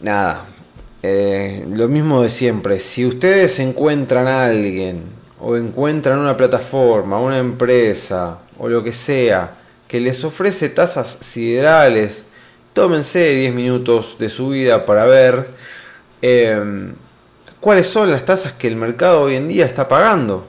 Nada. 0.00 0.46
Eh, 1.02 1.64
lo 1.68 1.88
mismo 1.88 2.22
de 2.22 2.30
siempre. 2.30 2.78
Si 2.80 3.04
ustedes 3.04 3.58
encuentran 3.58 4.28
a 4.28 4.44
alguien 4.46 5.02
o 5.42 5.56
encuentran 5.56 6.18
una 6.18 6.36
plataforma, 6.36 7.18
una 7.18 7.38
empresa 7.38 8.38
o 8.58 8.68
lo 8.68 8.82
que 8.82 8.92
sea 8.92 9.58
que 9.88 10.00
les 10.00 10.24
ofrece 10.24 10.68
tasas 10.70 11.18
siderales, 11.20 12.24
tómense 12.72 13.34
10 13.34 13.52
minutos 13.52 14.16
de 14.18 14.30
su 14.30 14.50
vida 14.50 14.86
para 14.86 15.04
ver. 15.04 15.48
Eh, 16.22 16.92
cuáles 17.60 17.88
son 17.88 18.10
las 18.10 18.24
tasas 18.24 18.52
que 18.52 18.68
el 18.68 18.76
mercado 18.76 19.22
hoy 19.22 19.36
en 19.36 19.48
día 19.48 19.66
está 19.66 19.86
pagando. 19.86 20.46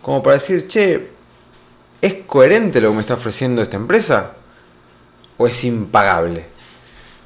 Como 0.00 0.22
para 0.22 0.34
decir, 0.34 0.66
che, 0.68 1.10
¿es 2.00 2.14
coherente 2.26 2.80
lo 2.80 2.90
que 2.90 2.94
me 2.94 3.00
está 3.00 3.14
ofreciendo 3.14 3.60
esta 3.60 3.76
empresa? 3.76 4.36
¿O 5.36 5.46
es 5.46 5.64
impagable? 5.64 6.46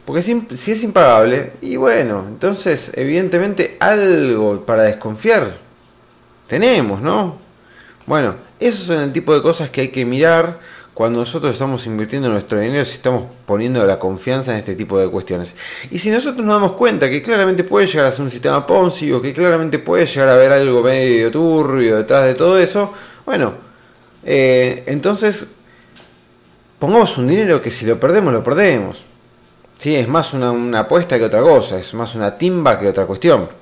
Porque 0.04 0.22
si 0.22 0.72
es 0.72 0.82
impagable, 0.82 1.52
y 1.60 1.76
bueno, 1.76 2.24
entonces 2.26 2.90
evidentemente 2.96 3.76
algo 3.78 4.64
para 4.64 4.82
desconfiar 4.82 5.69
tenemos, 6.50 7.00
¿no? 7.00 7.38
Bueno, 8.06 8.34
esos 8.58 8.88
son 8.88 9.02
el 9.02 9.12
tipo 9.12 9.32
de 9.32 9.40
cosas 9.40 9.70
que 9.70 9.82
hay 9.82 9.88
que 9.88 10.04
mirar 10.04 10.58
cuando 10.92 11.20
nosotros 11.20 11.52
estamos 11.52 11.86
invirtiendo 11.86 12.28
nuestro 12.28 12.58
dinero, 12.58 12.84
si 12.84 12.94
estamos 12.94 13.32
poniendo 13.46 13.86
la 13.86 14.00
confianza 14.00 14.50
en 14.50 14.58
este 14.58 14.74
tipo 14.74 14.98
de 14.98 15.08
cuestiones. 15.08 15.54
Y 15.92 16.00
si 16.00 16.10
nosotros 16.10 16.44
nos 16.44 16.54
damos 16.54 16.72
cuenta 16.72 17.08
que 17.08 17.22
claramente 17.22 17.62
puede 17.62 17.86
llegar 17.86 18.06
a 18.06 18.10
ser 18.10 18.24
un 18.24 18.32
sistema 18.32 18.66
Ponzi 18.66 19.12
o 19.12 19.22
que 19.22 19.32
claramente 19.32 19.78
puede 19.78 20.06
llegar 20.06 20.28
a 20.28 20.34
haber 20.34 20.52
algo 20.52 20.82
medio 20.82 21.30
turbio 21.30 21.98
detrás 21.98 22.26
de 22.26 22.34
todo 22.34 22.58
eso, 22.58 22.92
bueno, 23.24 23.54
eh, 24.24 24.82
entonces 24.88 25.52
pongamos 26.80 27.16
un 27.16 27.28
dinero 27.28 27.62
que 27.62 27.70
si 27.70 27.86
lo 27.86 28.00
perdemos, 28.00 28.32
lo 28.32 28.42
perdemos. 28.42 29.04
Sí, 29.78 29.94
es 29.94 30.08
más 30.08 30.34
una, 30.34 30.50
una 30.50 30.80
apuesta 30.80 31.16
que 31.16 31.26
otra 31.26 31.42
cosa, 31.42 31.78
es 31.78 31.94
más 31.94 32.16
una 32.16 32.36
timba 32.36 32.76
que 32.76 32.88
otra 32.88 33.06
cuestión. 33.06 33.59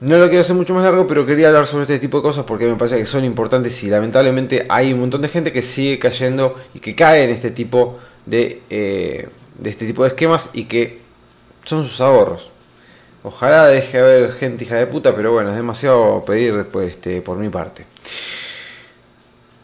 No 0.00 0.16
lo 0.16 0.28
quiero 0.28 0.40
hacer 0.40 0.56
mucho 0.56 0.72
más 0.72 0.82
largo, 0.82 1.06
pero 1.06 1.26
quería 1.26 1.48
hablar 1.48 1.66
sobre 1.66 1.82
este 1.82 1.98
tipo 1.98 2.16
de 2.18 2.22
cosas 2.22 2.46
porque 2.46 2.66
me 2.66 2.76
parece 2.76 2.96
que 2.96 3.04
son 3.04 3.22
importantes 3.22 3.82
y 3.84 3.90
lamentablemente 3.90 4.64
hay 4.66 4.94
un 4.94 5.00
montón 5.00 5.20
de 5.20 5.28
gente 5.28 5.52
que 5.52 5.60
sigue 5.60 5.98
cayendo 5.98 6.56
y 6.72 6.80
que 6.80 6.94
cae 6.94 7.24
en 7.24 7.30
este 7.30 7.50
tipo 7.50 7.98
de, 8.24 8.62
eh, 8.70 9.28
de 9.58 9.70
este 9.70 9.86
tipo 9.86 10.02
de 10.02 10.08
esquemas 10.08 10.48
y 10.54 10.64
que 10.64 11.00
son 11.66 11.84
sus 11.84 12.00
ahorros. 12.00 12.50
Ojalá 13.22 13.66
deje 13.66 13.98
de 13.98 14.02
haber 14.02 14.32
gente 14.32 14.64
hija 14.64 14.76
de 14.76 14.86
puta, 14.86 15.14
pero 15.14 15.32
bueno, 15.32 15.50
es 15.50 15.56
demasiado 15.56 16.24
pedir 16.24 16.56
después 16.56 16.92
este, 16.92 17.20
por 17.20 17.36
mi 17.36 17.50
parte. 17.50 17.84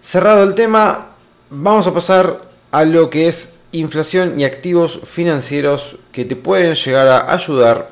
Cerrado 0.02 0.44
el 0.44 0.54
tema, 0.54 1.14
vamos 1.48 1.86
a 1.86 1.94
pasar 1.94 2.42
a 2.72 2.84
lo 2.84 3.08
que 3.08 3.28
es 3.28 3.56
inflación 3.72 4.38
y 4.38 4.44
activos 4.44 5.00
financieros 5.04 5.98
que 6.12 6.26
te 6.26 6.36
pueden 6.36 6.74
llegar 6.74 7.08
a 7.08 7.32
ayudar 7.32 7.90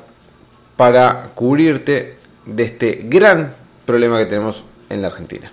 para 0.77 1.31
cubrirte 1.33 2.15
de 2.45 2.63
este 2.63 3.01
gran 3.05 3.55
problema 3.85 4.17
que 4.17 4.25
tenemos 4.25 4.63
en 4.89 5.01
la 5.01 5.07
Argentina. 5.07 5.51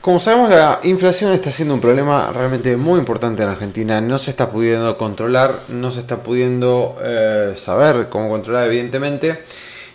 Como 0.00 0.20
sabemos, 0.20 0.50
la 0.50 0.80
inflación 0.84 1.32
está 1.32 1.50
siendo 1.50 1.74
un 1.74 1.80
problema 1.80 2.30
realmente 2.32 2.76
muy 2.76 3.00
importante 3.00 3.42
en 3.42 3.48
Argentina. 3.48 4.00
No 4.00 4.16
se 4.18 4.30
está 4.30 4.50
pudiendo 4.50 4.96
controlar, 4.96 5.56
no 5.68 5.90
se 5.90 6.00
está 6.00 6.22
pudiendo 6.22 6.96
eh, 7.02 7.54
saber 7.56 8.08
cómo 8.08 8.28
controlar, 8.28 8.68
evidentemente. 8.68 9.40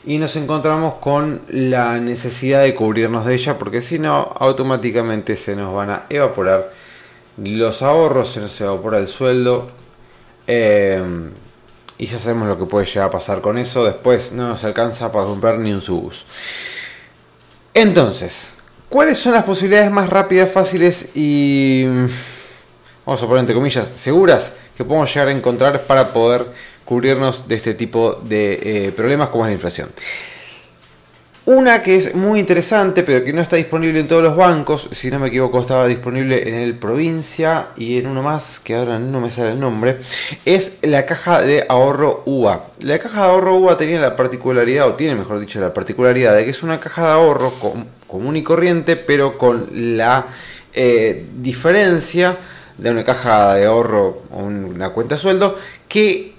Y 0.06 0.18
nos 0.18 0.36
encontramos 0.36 0.96
con 0.96 1.42
la 1.48 1.98
necesidad 2.00 2.64
de 2.64 2.76
cubrirnos 2.76 3.26
de 3.26 3.34
ella, 3.34 3.58
porque 3.58 3.80
si 3.80 3.98
no, 3.98 4.36
automáticamente 4.38 5.38
se 5.38 5.56
nos 5.56 5.74
van 5.74 5.90
a 5.90 6.04
evaporar 6.10 6.74
los 7.38 7.82
ahorros, 7.82 8.34
se 8.34 8.42
nos 8.42 8.60
evapora 8.60 9.00
el 9.00 9.08
sueldo. 9.08 9.68
Eh, 10.46 11.02
y 12.04 12.06
ya 12.06 12.20
sabemos 12.20 12.50
lo 12.50 12.60
que 12.60 12.66
puede 12.66 12.86
llegar 12.86 13.08
a 13.08 13.12
pasar 13.12 13.40
con 13.40 13.58
eso. 13.58 13.86
Después 13.86 14.34
no 14.34 14.50
nos 14.50 14.62
alcanza 14.66 15.10
para 15.10 15.24
comprar 15.24 15.58
ni 15.58 15.72
un 15.72 15.80
subus. 15.80 16.26
Entonces, 17.74 18.56
¿cuáles 18.90 19.18
son 19.18 19.32
las 19.32 19.46
posibilidades 19.46 19.90
más 19.90 20.10
rápidas, 20.10 20.52
fáciles 20.52 21.16
y, 21.16 21.86
vamos 23.06 23.24
a 23.24 23.26
poner 23.26 23.40
entre 23.40 23.56
comillas, 23.56 23.88
seguras 23.88 24.52
que 24.76 24.84
podemos 24.84 25.14
llegar 25.14 25.30
a 25.30 25.32
encontrar 25.32 25.84
para 25.84 26.10
poder 26.10 26.48
cubrirnos 26.84 27.48
de 27.48 27.56
este 27.56 27.74
tipo 27.74 28.16
de 28.16 28.88
eh, 28.88 28.92
problemas 28.92 29.30
como 29.30 29.46
es 29.46 29.52
la 29.52 29.54
inflación? 29.54 29.88
Una 31.46 31.84
que 31.84 31.98
es 31.98 32.16
muy 32.16 32.40
interesante, 32.40 33.04
pero 33.04 33.26
que 33.26 33.34
no 33.34 33.42
está 33.42 33.58
disponible 33.58 34.00
en 34.00 34.08
todos 34.08 34.24
los 34.24 34.38
bancos, 34.38 34.88
si 34.94 35.12
no 35.12 35.20
me 35.20 35.28
equivoco 35.28 35.60
estaba 35.60 35.88
disponible 35.88 36.48
en 36.48 36.56
el 36.56 36.78
provincia 36.78 37.68
y 37.76 37.98
en 37.98 38.08
uno 38.08 38.24
más, 38.24 38.62
que 38.62 38.76
ahora 38.76 38.98
no 38.98 39.20
me 39.20 39.30
sale 39.30 39.52
el 39.52 39.60
nombre, 39.60 39.98
es 40.46 40.78
la 40.84 41.06
caja 41.06 41.42
de 41.42 41.66
ahorro 41.68 42.24
UA. 42.26 42.68
La 42.80 42.98
caja 42.98 43.24
de 43.24 43.28
ahorro 43.28 43.58
UA 43.58 43.78
tenía 43.78 44.00
la 44.00 44.16
particularidad, 44.16 44.88
o 44.88 44.94
tiene 44.94 45.16
mejor 45.16 45.42
dicho 45.42 45.60
la 45.60 45.74
particularidad, 45.74 46.34
de 46.34 46.46
que 46.46 46.52
es 46.52 46.64
una 46.64 46.80
caja 46.80 47.08
de 47.08 47.12
ahorro 47.12 47.52
común 48.08 48.38
y 48.38 48.44
corriente, 48.44 48.96
pero 48.96 49.38
con 49.38 49.98
la 49.98 50.28
eh, 50.74 51.26
diferencia 51.36 52.38
de 52.78 52.90
una 52.90 53.04
caja 53.04 53.56
de 53.56 53.66
ahorro 53.66 54.24
o 54.32 54.44
una 54.44 54.92
cuenta 54.92 55.18
sueldo 55.18 55.58
que 55.90 56.33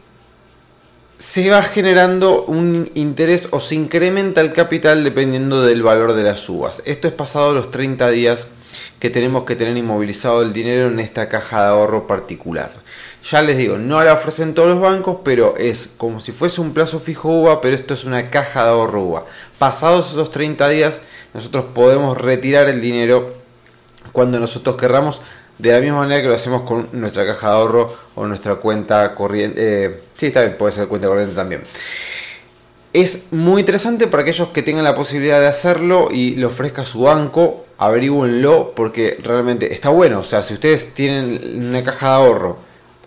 se 1.24 1.48
va 1.48 1.62
generando 1.62 2.44
un 2.44 2.90
interés 2.94 3.48
o 3.50 3.58
se 3.58 3.74
incrementa 3.74 4.42
el 4.42 4.52
capital 4.52 5.04
dependiendo 5.04 5.62
del 5.62 5.82
valor 5.82 6.12
de 6.12 6.22
las 6.22 6.46
uvas. 6.50 6.82
Esto 6.84 7.08
es 7.08 7.14
pasado 7.14 7.54
los 7.54 7.70
30 7.70 8.10
días 8.10 8.48
que 9.00 9.08
tenemos 9.08 9.44
que 9.44 9.56
tener 9.56 9.74
inmovilizado 9.74 10.42
el 10.42 10.52
dinero 10.52 10.88
en 10.88 11.00
esta 11.00 11.30
caja 11.30 11.62
de 11.62 11.68
ahorro 11.68 12.06
particular. 12.06 12.74
Ya 13.28 13.40
les 13.40 13.56
digo, 13.56 13.78
no 13.78 14.04
la 14.04 14.12
ofrecen 14.12 14.52
todos 14.52 14.68
los 14.68 14.80
bancos, 14.80 15.20
pero 15.24 15.56
es 15.56 15.88
como 15.96 16.20
si 16.20 16.30
fuese 16.30 16.60
un 16.60 16.74
plazo 16.74 17.00
fijo 17.00 17.30
UVA, 17.30 17.62
pero 17.62 17.74
esto 17.74 17.94
es 17.94 18.04
una 18.04 18.28
caja 18.28 18.64
de 18.64 18.70
ahorro 18.70 19.02
UVA. 19.04 19.24
Pasados 19.58 20.12
esos 20.12 20.30
30 20.30 20.68
días, 20.68 21.00
nosotros 21.32 21.64
podemos 21.74 22.18
retirar 22.18 22.68
el 22.68 22.82
dinero 22.82 23.34
cuando 24.12 24.38
nosotros 24.38 24.76
querramos 24.76 25.22
de 25.58 25.72
la 25.72 25.80
misma 25.80 25.98
manera 25.98 26.20
que 26.20 26.28
lo 26.28 26.34
hacemos 26.34 26.62
con 26.62 26.88
nuestra 26.92 27.26
caja 27.26 27.48
de 27.48 27.54
ahorro 27.54 27.96
o 28.14 28.26
nuestra 28.26 28.56
cuenta 28.56 29.14
corriente. 29.14 29.84
Eh, 29.84 30.00
sí, 30.14 30.30
también 30.30 30.56
puede 30.56 30.72
ser 30.72 30.88
cuenta 30.88 31.08
corriente 31.08 31.34
también. 31.34 31.62
Es 32.92 33.32
muy 33.32 33.60
interesante 33.60 34.06
para 34.06 34.22
aquellos 34.22 34.48
que 34.48 34.62
tengan 34.62 34.84
la 34.84 34.94
posibilidad 34.94 35.40
de 35.40 35.48
hacerlo 35.48 36.10
y 36.12 36.36
le 36.36 36.46
ofrezca 36.46 36.86
su 36.86 37.02
banco, 37.02 37.66
averigüenlo 37.78 38.72
porque 38.76 39.18
realmente 39.22 39.72
está 39.74 39.88
bueno. 39.88 40.20
O 40.20 40.22
sea, 40.22 40.42
si 40.42 40.54
ustedes 40.54 40.94
tienen 40.94 41.64
una 41.66 41.82
caja 41.82 42.10
de 42.10 42.14
ahorro, 42.14 42.58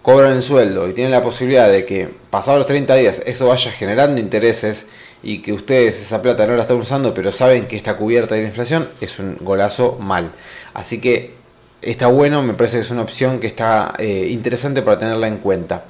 cobran 0.01 0.34
el 0.34 0.42
sueldo 0.42 0.88
y 0.88 0.94
tienen 0.94 1.12
la 1.12 1.24
posibilidad 1.24 1.70
de 1.70 1.86
que 1.86 2.10
pasados 2.30 2.60
los 2.60 2.68
30 2.68 2.96
días 2.96 3.22
eso 3.25 3.48
vaya 3.48 3.72
generando 3.72 4.22
intereses 4.22 4.88
y 5.24 5.42
que 5.42 5.51
ustedes 5.51 6.01
esa 6.01 6.22
plata 6.22 6.46
no 6.48 6.56
la 6.56 6.62
están 6.62 6.77
usando 6.77 7.13
pero 7.13 7.32
saben 7.32 7.68
que 7.68 7.75
está 7.75 7.98
cubierta 7.98 8.36
de 8.36 8.42
la 8.42 8.48
inflación, 8.48 8.88
es 9.01 9.20
un 9.20 9.38
golazo 9.39 9.98
mal. 10.00 10.32
Así 10.74 11.01
que 11.01 11.37
está 11.82 12.08
bueno, 12.08 12.42
me 12.42 12.54
parece 12.54 12.78
que 12.78 12.82
es 12.82 12.92
una 12.92 13.02
opción 13.02 13.40
que 13.40 13.48
está 13.48 13.94
eh, 13.98 14.28
interesante 14.30 14.82
para 14.82 15.00
tenerla 15.00 15.28
en 15.28 15.38
cuenta. 15.38 15.86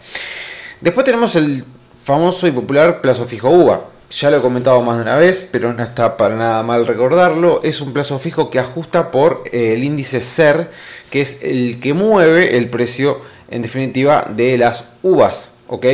Después 0.81 1.05
tenemos 1.05 1.35
el 1.35 1.63
famoso 2.03 2.47
y 2.47 2.51
popular 2.51 3.01
plazo 3.01 3.25
fijo 3.25 3.49
UVA. 3.49 3.81
Ya 4.09 4.31
lo 4.31 4.37
he 4.37 4.41
comentado 4.41 4.81
más 4.81 4.95
de 4.95 5.01
una 5.01 5.17
vez, 5.17 5.47
pero 5.51 5.73
no 5.73 5.83
está 5.83 6.15
para 6.15 6.35
nada 6.35 6.63
mal 6.63 6.87
recordarlo. 6.87 7.61
Es 7.63 7.81
un 7.81 7.91
plazo 7.91 8.19
fijo 8.19 8.49
que 8.49 8.59
ajusta 8.59 9.11
por 9.11 9.43
eh, 9.51 9.73
el 9.73 9.83
índice 9.83 10.21
SER, 10.21 10.71
que 11.09 11.21
es 11.21 11.43
el 11.43 11.79
que 11.81 11.93
mueve 11.93 12.55
el 12.57 12.69
precio, 12.69 13.21
en 13.49 13.61
definitiva, 13.61 14.25
de 14.33 14.57
las 14.57 14.85
uvas. 15.03 15.51
¿Ok? 15.67 15.85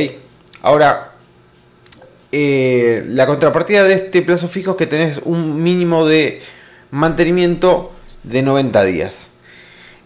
Ahora, 0.62 1.14
eh, 2.30 3.02
la 3.08 3.26
contrapartida 3.26 3.84
de 3.84 3.94
este 3.94 4.22
plazo 4.22 4.48
fijo 4.48 4.72
es 4.72 4.76
que 4.76 4.86
tenés 4.86 5.20
un 5.24 5.62
mínimo 5.62 6.06
de 6.06 6.40
mantenimiento 6.92 7.90
de 8.22 8.42
90 8.42 8.84
días. 8.84 9.30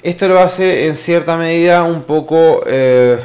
Esto 0.02 0.28
lo 0.28 0.38
hace 0.38 0.86
en 0.86 0.94
cierta 0.94 1.36
medida 1.36 1.82
un 1.82 2.04
poco, 2.04 2.62
eh, 2.68 3.18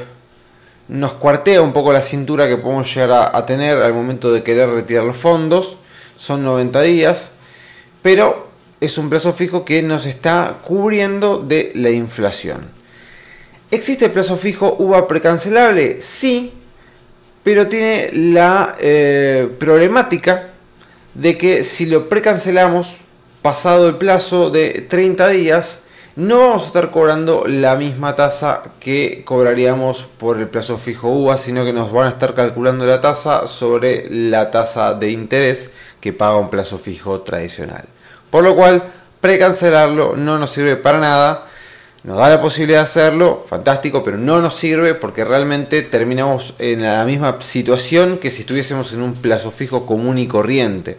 nos 0.87 1.13
cuartea 1.13 1.61
un 1.61 1.71
poco 1.71 1.93
la 1.93 2.01
cintura 2.01 2.47
que 2.47 2.57
podemos 2.57 2.91
llegar 2.91 3.31
a, 3.31 3.45
tener 3.45 3.77
al 3.77 3.93
momento 3.93 4.31
de 4.33 4.41
querer 4.41 4.69
retirar 4.69 5.03
los 5.03 5.15
fondos. 5.15 5.77
Son 6.15 6.43
90 6.43 6.81
días, 6.81 7.33
pero 8.01 8.47
es 8.81 8.97
un 8.97 9.07
plazo 9.07 9.33
fijo 9.33 9.63
que 9.63 9.83
nos 9.83 10.07
está 10.07 10.61
cubriendo 10.63 11.37
de 11.37 11.71
la 11.75 11.91
inflación. 11.91 12.61
¿Existe 13.69 14.05
el 14.05 14.11
plazo 14.11 14.35
fijo 14.35 14.75
UVA 14.79 15.07
precancelable? 15.07 16.01
Sí, 16.01 16.53
pero 17.43 17.67
tiene 17.67 18.09
la 18.13 18.77
eh, 18.79 19.47
problemática 19.59 20.49
de 21.13 21.37
que 21.37 21.63
si 21.63 21.85
lo 21.85 22.09
precancelamos 22.09 22.97
pasado 23.43 23.87
el 23.87 23.95
plazo 23.95 24.49
de 24.49 24.85
30 24.89 25.29
días, 25.29 25.82
no 26.15 26.37
vamos 26.39 26.63
a 26.63 26.67
estar 26.67 26.91
cobrando 26.91 27.45
la 27.47 27.75
misma 27.75 28.15
tasa 28.15 28.61
que 28.79 29.23
cobraríamos 29.25 30.03
por 30.03 30.37
el 30.37 30.47
plazo 30.47 30.77
fijo 30.77 31.09
UVA, 31.09 31.39
sino 31.39 31.65
que 31.65 31.73
nos 31.73 31.91
van 31.91 32.05
a 32.05 32.09
estar 32.09 32.35
calculando 32.35 32.85
la 32.85 33.01
tasa 33.01 33.47
sobre 33.47 34.07
la 34.11 34.51
tasa 34.51 34.93
de 34.93 35.09
interés 35.09 35.73
que 35.99 36.13
paga 36.13 36.37
un 36.37 36.51
plazo 36.51 36.77
fijo 36.77 37.21
tradicional. 37.21 37.85
Por 38.29 38.43
lo 38.43 38.55
cual, 38.55 38.83
precancelarlo 39.21 40.15
no 40.15 40.37
nos 40.37 40.51
sirve 40.51 40.75
para 40.75 40.99
nada. 40.99 41.47
Nos 42.03 42.17
da 42.17 42.29
la 42.29 42.41
posibilidad 42.41 42.79
de 42.79 42.83
hacerlo, 42.83 43.45
fantástico, 43.47 44.03
pero 44.03 44.17
no 44.17 44.39
nos 44.39 44.53
sirve 44.53 44.93
porque 44.93 45.25
realmente 45.25 45.81
terminamos 45.81 46.53
en 46.59 46.83
la 46.83 47.03
misma 47.05 47.37
situación 47.39 48.19
que 48.19 48.29
si 48.29 48.41
estuviésemos 48.41 48.93
en 48.93 49.01
un 49.01 49.13
plazo 49.13 49.49
fijo 49.49 49.85
común 49.87 50.19
y 50.19 50.27
corriente. 50.27 50.97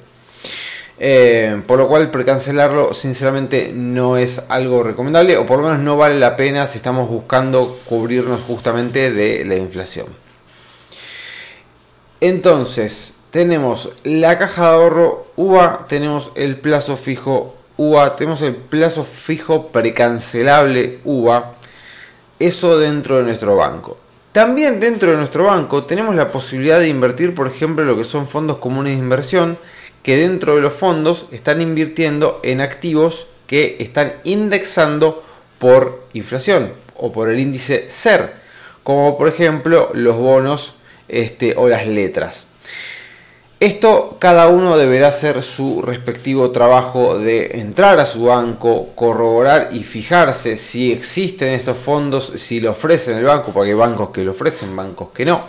Eh, 0.99 1.61
por 1.67 1.79
lo 1.79 1.89
cual 1.89 2.13
precancelarlo 2.13 2.95
sinceramente 2.95 3.73
no 3.75 4.17
es 4.17 4.45
algo 4.49 4.85
recomendable 4.85 5.37
o 5.37 5.45
por 5.45 5.59
lo 5.59 5.65
menos 5.65 5.81
no 5.81 5.97
vale 5.97 6.21
la 6.21 6.37
pena 6.37 6.69
si 6.69 6.79
estamos 6.79 7.09
buscando 7.09 7.77
cubrirnos 7.85 8.41
justamente 8.43 9.11
de 9.11 9.45
la 9.45 9.57
inflación. 9.57 10.07
Entonces 12.21 13.15
tenemos 13.31 13.91
la 14.05 14.39
caja 14.39 14.69
de 14.69 14.75
ahorro 14.77 15.27
UA, 15.37 15.87
tenemos 15.89 16.31
el 16.37 16.61
plazo 16.61 16.97
fijo 16.97 17.57
UA, 17.77 18.15
tenemos 18.15 18.41
el 18.43 18.55
plazo 18.55 19.03
fijo 19.05 19.69
precancelable 19.69 21.01
UA, 21.05 21.55
eso 22.39 22.79
dentro 22.79 23.17
de 23.17 23.25
nuestro 23.25 23.57
banco. 23.57 23.99
También 24.31 24.81
dentro 24.81 25.11
de 25.11 25.17
nuestro 25.17 25.47
banco 25.47 25.85
tenemos 25.85 26.15
la 26.15 26.29
posibilidad 26.29 26.79
de 26.79 26.89
invertir, 26.89 27.35
por 27.35 27.49
ejemplo, 27.49 27.85
lo 27.85 27.97
que 27.97 28.05
son 28.05 28.29
fondos 28.29 28.59
comunes 28.59 28.95
de 28.97 29.03
inversión, 29.03 29.59
que 30.05 30.17
dentro 30.19 30.55
de 30.55 30.61
los 30.61 30.75
fondos 30.75 31.27
están 31.33 31.61
invirtiendo 31.61 32.39
en 32.45 32.61
activos 32.61 33.27
que 33.49 33.79
están 33.81 34.13
indexando 34.23 35.25
por 35.59 36.05
inflación 36.13 36.73
o 36.95 37.11
por 37.11 37.31
el 37.31 37.41
índice 37.41 37.87
SER, 37.89 38.35
como 38.83 39.19
por 39.19 39.29
ejemplo 39.29 39.91
los 39.95 40.17
bonos 40.17 40.75
este, 41.09 41.55
o 41.57 41.69
las 41.69 41.87
letras. 41.87 42.49
Esto 43.61 44.19
cada 44.19 44.49
uno 44.49 44.77
deberá 44.77 45.09
hacer 45.09 45.43
su 45.43 45.81
respectivo 45.81 46.51
trabajo 46.51 47.19
de 47.19 47.61
entrar 47.61 47.99
a 47.99 48.05
su 48.05 48.25
banco, 48.25 48.91
corroborar 48.95 49.71
y 49.73 49.85
fijarse 49.85 50.59
si 50.59 50.93
existen 50.93 51.55
estos 51.55 51.79
fondos, 51.79 52.27
si 52.37 52.61
lo 52.61 52.73
ofrecen 52.73 53.17
el 53.17 53.25
banco, 53.25 53.53
porque 53.55 53.71
hay 53.71 53.77
bancos 53.77 54.11
que 54.11 54.23
lo 54.23 54.33
ofrecen, 54.33 54.77
bancos 54.77 55.09
que 55.15 55.25
no. 55.25 55.41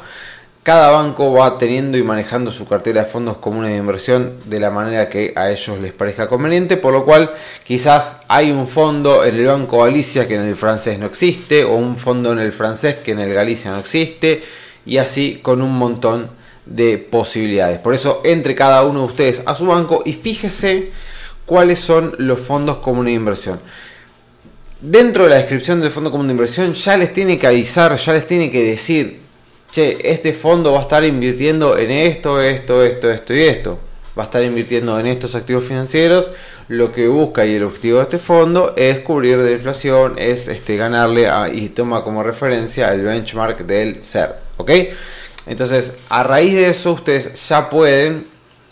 Cada 0.66 0.90
banco 0.90 1.32
va 1.32 1.60
teniendo 1.60 1.96
y 1.96 2.02
manejando 2.02 2.50
su 2.50 2.68
cartera 2.68 3.04
de 3.04 3.08
fondos 3.08 3.38
comunes 3.38 3.70
de 3.70 3.78
inversión 3.78 4.38
de 4.46 4.60
la 4.60 4.72
manera 4.72 5.10
que 5.10 5.32
a 5.36 5.52
ellos 5.52 5.80
les 5.80 5.94
parezca 5.94 6.28
conveniente, 6.28 6.76
por 6.76 6.92
lo 6.92 7.06
cual 7.06 7.32
quizás 7.64 8.14
hay 8.28 8.50
un 8.50 8.68
fondo 8.68 9.24
en 9.24 9.36
el 9.36 9.46
Banco 9.46 9.84
Galicia 9.84 10.28
que 10.28 10.34
en 10.34 10.42
el 10.42 10.56
francés 10.56 10.98
no 10.98 11.06
existe, 11.06 11.64
o 11.64 11.76
un 11.76 11.98
fondo 11.98 12.32
en 12.32 12.40
el 12.40 12.52
francés 12.52 12.96
que 12.96 13.12
en 13.12 13.20
el 13.20 13.32
Galicia 13.32 13.70
no 13.70 13.78
existe, 13.78 14.42
y 14.88 14.98
así 14.98 15.38
con 15.44 15.62
un 15.62 15.78
montón 15.78 16.32
de 16.66 16.98
posibilidades. 16.98 17.78
Por 17.78 17.94
eso 17.94 18.22
entre 18.26 18.56
cada 18.56 18.84
uno 18.86 19.02
de 19.02 19.06
ustedes 19.06 19.44
a 19.46 19.54
su 19.54 19.68
banco 19.68 20.02
y 20.04 20.14
fíjese 20.14 20.90
cuáles 21.46 21.78
son 21.78 22.16
los 22.18 22.40
fondos 22.40 22.78
comunes 22.78 23.12
de 23.12 23.18
inversión. 23.18 23.60
Dentro 24.82 25.26
de 25.26 25.30
la 25.30 25.36
descripción 25.36 25.80
del 25.80 25.92
fondo 25.92 26.10
común 26.10 26.26
de 26.26 26.34
inversión 26.34 26.74
ya 26.74 26.98
les 26.98 27.14
tiene 27.14 27.38
que 27.38 27.46
avisar, 27.46 27.96
ya 27.98 28.14
les 28.14 28.26
tiene 28.26 28.50
que 28.50 28.64
decir 28.64 29.25
che, 29.76 29.98
este 30.02 30.32
fondo 30.32 30.72
va 30.72 30.80
a 30.80 30.82
estar 30.84 31.04
invirtiendo 31.04 31.78
en 31.78 31.92
esto, 31.92 32.42
esto, 32.42 32.82
esto, 32.82 33.12
esto 33.12 33.34
y 33.34 33.42
esto. 33.42 33.78
Va 34.18 34.24
a 34.24 34.26
estar 34.26 34.42
invirtiendo 34.42 34.98
en 34.98 35.06
estos 35.08 35.36
activos 35.36 35.66
financieros. 35.66 36.32
Lo 36.70 36.94
que 36.94 37.10
busca 37.10 37.46
y 37.46 37.56
el 37.56 37.64
objetivo 37.64 37.98
de 37.98 38.04
este 38.04 38.18
fondo 38.18 38.74
es 38.78 39.02
cubrir 39.02 39.38
de 39.38 39.44
la 39.44 39.52
inflación, 39.52 40.16
es 40.18 40.48
este, 40.48 40.78
ganarle 40.78 41.30
y 41.52 41.68
toma 41.70 42.06
como 42.06 42.24
referencia 42.24 42.94
el 42.94 43.04
benchmark 43.04 43.66
del 43.66 44.02
SER. 44.02 44.36
¿Ok? 44.56 44.72
Entonces, 45.48 45.94
a 46.08 46.24
raíz 46.24 46.54
de 46.54 46.70
eso, 46.70 46.94
ustedes 46.94 47.48
ya 47.50 47.70
pueden 47.70 48.28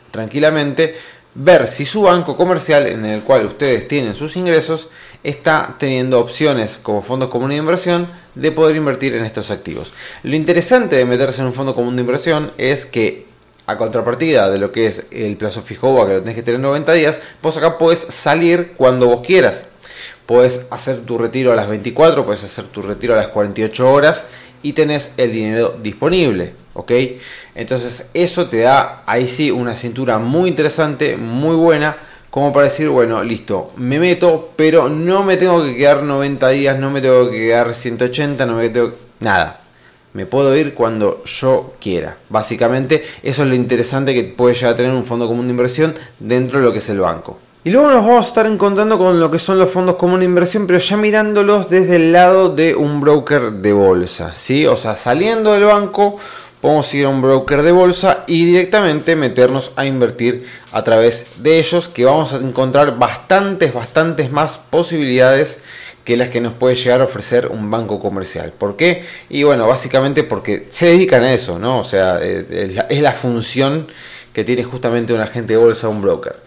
tranquilamente 0.09 0.95
ver 1.35 1.67
si 1.67 1.83
su 1.83 2.03
banco 2.03 2.37
comercial 2.37 2.87
en 2.87 3.03
el 3.03 3.23
cual 3.23 3.45
ustedes 3.45 3.89
tienen 3.89 4.15
sus 4.15 4.37
ingresos 4.37 4.89
está 5.23 5.75
teniendo 5.79 6.19
opciones 6.19 6.79
como 6.81 7.01
fondos 7.01 7.29
comunes 7.29 7.55
de 7.55 7.59
inversión 7.59 8.09
de 8.35 8.51
poder 8.51 8.75
invertir 8.75 9.15
en 9.15 9.25
estos 9.25 9.51
activos. 9.51 9.93
Lo 10.23 10.35
interesante 10.35 10.97
de 10.97 11.05
meterse 11.05 11.41
en 11.41 11.47
un 11.47 11.53
fondo 11.53 11.75
común 11.75 11.95
de 11.95 12.01
inversión 12.01 12.51
es 12.57 12.85
que 12.85 13.25
a 13.65 13.77
contrapartida 13.77 14.49
de 14.49 14.57
lo 14.57 14.71
que 14.71 14.87
es 14.87 15.05
el 15.11 15.37
plazo 15.37 15.61
fijo 15.61 16.05
que 16.05 16.13
lo 16.13 16.19
tenés 16.19 16.35
que 16.35 16.43
tener 16.43 16.59
90 16.59 16.93
días, 16.93 17.19
vos 17.41 17.55
acá 17.57 17.77
puedes 17.77 17.99
salir 17.99 18.73
cuando 18.75 19.07
vos 19.07 19.25
quieras. 19.25 19.65
Puedes 20.25 20.67
hacer 20.69 21.01
tu 21.01 21.17
retiro 21.17 21.51
a 21.51 21.55
las 21.55 21.67
24, 21.67 22.25
puedes 22.25 22.43
hacer 22.43 22.65
tu 22.65 22.81
retiro 22.81 23.13
a 23.13 23.17
las 23.17 23.27
48 23.27 23.91
horas 23.91 24.27
y 24.61 24.73
tenés 24.73 25.11
el 25.17 25.31
dinero 25.31 25.77
disponible. 25.81 26.53
¿Ok? 26.73 26.91
Entonces 27.55 28.09
eso 28.13 28.47
te 28.47 28.61
da 28.61 29.03
ahí 29.05 29.27
sí 29.27 29.51
una 29.51 29.75
cintura 29.75 30.17
muy 30.17 30.49
interesante, 30.49 31.17
muy 31.17 31.55
buena 31.55 31.97
como 32.33 32.51
para 32.51 32.65
decir, 32.65 32.89
bueno, 32.89 33.23
listo, 33.23 33.67
me 33.77 33.99
meto, 33.99 34.53
pero 34.55 34.89
no 34.89 35.21
me 35.21 35.37
tengo 35.37 35.63
que 35.63 35.75
quedar 35.75 36.01
90 36.01 36.49
días, 36.49 36.79
no 36.79 36.89
me 36.89 36.99
tengo 36.99 37.29
que 37.29 37.37
quedar 37.37 37.75
180, 37.75 38.43
no 38.47 38.55
me 38.55 38.69
tengo 38.69 38.93
nada. 39.19 39.61
Me 40.13 40.25
puedo 40.25 40.57
ir 40.57 40.73
cuando 40.73 41.23
yo 41.25 41.73
quiera. 41.79 42.17
Básicamente, 42.29 43.05
eso 43.21 43.43
es 43.43 43.49
lo 43.49 43.53
interesante 43.53 44.15
que 44.15 44.23
puede 44.23 44.55
llegar 44.55 44.73
a 44.73 44.75
tener 44.75 44.93
un 44.93 45.05
fondo 45.05 45.27
común 45.27 45.45
de 45.45 45.51
inversión 45.51 45.93
dentro 46.17 46.57
de 46.57 46.65
lo 46.65 46.71
que 46.71 46.79
es 46.79 46.89
el 46.89 47.01
banco. 47.01 47.37
Y 47.65 47.69
luego 47.69 47.91
nos 47.91 48.03
vamos 48.03 48.25
a 48.25 48.29
estar 48.29 48.47
encontrando 48.47 48.97
con 48.97 49.19
lo 49.19 49.29
que 49.29 49.37
son 49.37 49.59
los 49.59 49.69
fondos 49.69 49.97
comunes 49.97 50.21
de 50.21 50.25
inversión, 50.25 50.65
pero 50.65 50.79
ya 50.79 50.97
mirándolos 50.97 51.69
desde 51.69 51.97
el 51.97 52.11
lado 52.11 52.49
de 52.49 52.73
un 52.73 52.99
broker 52.99 53.51
de 53.51 53.73
bolsa, 53.73 54.31
¿sí? 54.35 54.65
O 54.65 54.75
sea, 54.75 54.95
saliendo 54.95 55.53
del 55.53 55.65
banco, 55.65 56.17
podemos 56.63 56.93
ir 56.93 57.03
a 57.03 57.09
un 57.09 57.21
broker 57.21 57.61
de 57.61 57.73
bolsa 57.73 58.23
y 58.25 58.45
directamente 58.45 59.17
meternos 59.17 59.73
a 59.75 59.85
invertir 59.85 60.47
a 60.71 60.81
través 60.81 61.43
de 61.43 61.59
ellos 61.59 61.89
que 61.89 62.05
vamos 62.05 62.31
a 62.31 62.37
encontrar 62.37 62.97
bastantes, 62.97 63.73
bastantes 63.73 64.31
más 64.31 64.59
posibilidades 64.59 65.59
que 66.05 66.15
las 66.15 66.29
que 66.29 66.39
nos 66.39 66.53
puede 66.53 66.75
llegar 66.75 67.01
a 67.01 67.03
ofrecer 67.03 67.47
un 67.47 67.69
banco 67.69 67.99
comercial. 67.99 68.53
¿Por 68.57 68.77
qué? 68.77 69.03
Y 69.27 69.43
bueno, 69.43 69.67
básicamente 69.67 70.23
porque 70.23 70.65
se 70.69 70.85
dedican 70.85 71.23
a 71.23 71.33
eso, 71.33 71.59
¿no? 71.59 71.79
O 71.79 71.83
sea, 71.83 72.19
eh, 72.21 72.77
es 72.89 73.01
la, 73.01 73.11
función 73.11 73.87
que 74.31 74.45
tiene 74.45 74.63
justamente 74.63 75.11
un 75.11 75.19
agente 75.19 75.51
de 75.51 75.59
bolsa 75.59 75.89
un 75.89 76.01
broker. 76.01 76.37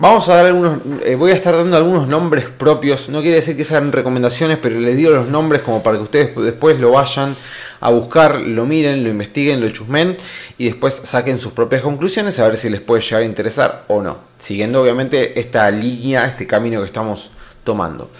Vamos 0.00 0.30
a 0.30 0.36
dar 0.36 0.46
algunos, 0.46 0.78
eh, 1.04 1.14
voy 1.14 1.30
a 1.30 1.34
estar 1.34 1.54
dando 1.54 1.76
algunos 1.76 2.08
nombres 2.08 2.46
propios, 2.46 3.10
no 3.10 3.20
quiere 3.20 3.36
decir 3.36 3.54
que 3.54 3.64
sean 3.64 3.92
recomendaciones, 3.92 4.56
pero 4.56 4.80
les 4.80 4.96
digo 4.96 5.10
los 5.10 5.28
nombres 5.28 5.60
como 5.60 5.82
para 5.82 5.98
que 5.98 6.04
ustedes 6.04 6.34
después 6.36 6.80
lo 6.80 6.92
vayan 6.92 7.36
a 7.80 7.90
buscar, 7.90 8.40
lo 8.40 8.64
miren, 8.64 9.04
lo 9.04 9.10
investiguen, 9.10 9.60
lo 9.60 9.68
chusmen 9.68 10.16
y 10.56 10.64
después 10.64 11.02
saquen 11.04 11.36
sus 11.36 11.52
propias 11.52 11.82
conclusiones 11.82 12.40
a 12.40 12.46
ver 12.46 12.56
si 12.56 12.70
les 12.70 12.80
puede 12.80 13.02
llegar 13.02 13.20
a 13.20 13.26
interesar 13.26 13.84
o 13.88 14.00
no. 14.00 14.16
Siguiendo 14.38 14.80
obviamente 14.80 15.38
esta 15.38 15.70
línea, 15.70 16.24
este 16.24 16.46
camino 16.46 16.80
que 16.80 16.86
estamos 16.86 17.32
tomando. 17.62 18.10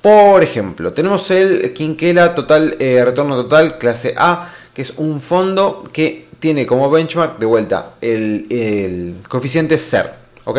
Por 0.00 0.42
ejemplo, 0.42 0.94
tenemos 0.94 1.30
el 1.30 1.74
Quinquela 1.74 2.34
Total 2.34 2.76
eh, 2.78 3.04
Retorno 3.04 3.36
Total 3.36 3.76
Clase 3.76 4.14
A, 4.16 4.54
que 4.72 4.80
es 4.80 4.94
un 4.96 5.20
fondo 5.20 5.84
que 5.92 6.28
tiene 6.40 6.66
como 6.66 6.90
benchmark 6.90 7.38
de 7.38 7.44
vuelta 7.44 7.96
el, 8.00 8.46
el 8.48 9.16
coeficiente 9.28 9.76
SER. 9.76 10.24
¿ok? 10.46 10.58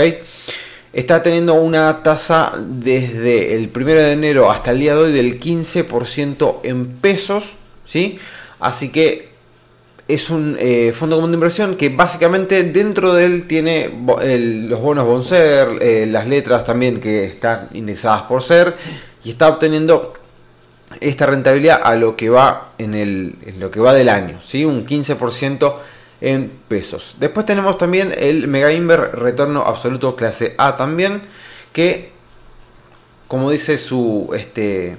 Está 0.97 1.21
teniendo 1.21 1.53
una 1.53 2.01
tasa 2.01 2.53
desde 2.57 3.53
el 3.53 3.69
1 3.71 3.86
de 3.86 4.12
enero 4.13 4.49
hasta 4.49 4.71
el 4.71 4.79
día 4.79 4.95
de 4.95 5.01
hoy 5.03 5.12
del 5.12 5.39
15% 5.39 6.62
en 6.63 6.88
pesos. 6.88 7.53
¿sí? 7.86 8.17
Así 8.60 8.89
que 8.89 9.29
es 10.07 10.31
un 10.31 10.57
eh, 10.60 10.93
fondo 10.95 11.17
común 11.17 11.29
de 11.29 11.36
inversión 11.36 11.75
que 11.75 11.89
básicamente 11.89 12.63
dentro 12.63 13.13
de 13.13 13.25
él 13.25 13.45
tiene 13.45 13.91
los 14.67 14.81
bonos 14.81 15.05
Bonser, 15.05 15.77
eh, 15.81 16.07
las 16.10 16.25
letras 16.25 16.65
también 16.65 16.99
que 16.99 17.25
están 17.25 17.69
indexadas 17.73 18.23
por 18.23 18.41
ser 18.41 18.75
y 19.23 19.29
está 19.29 19.49
obteniendo 19.49 20.15
esta 20.99 21.27
rentabilidad 21.27 21.79
a 21.83 21.95
lo 21.95 22.15
que 22.15 22.31
va 22.31 22.71
en, 22.79 22.95
el, 22.95 23.36
lo 23.60 23.69
que 23.69 23.79
va 23.79 23.93
del 23.93 24.10
año, 24.10 24.39
¿sí? 24.41 24.65
un 24.65 24.83
15% 24.83 25.75
en 26.21 26.51
pesos. 26.67 27.15
Después 27.19 27.45
tenemos 27.45 27.77
también 27.77 28.13
el 28.17 28.47
Mega 28.47 28.71
Inver 28.71 29.12
retorno 29.13 29.62
absoluto 29.62 30.15
clase 30.15 30.56
A 30.58 30.75
también 30.75 31.21
que 31.73 32.12
como 33.27 33.51
dice 33.51 33.77
su 33.77 34.30
este 34.34 34.97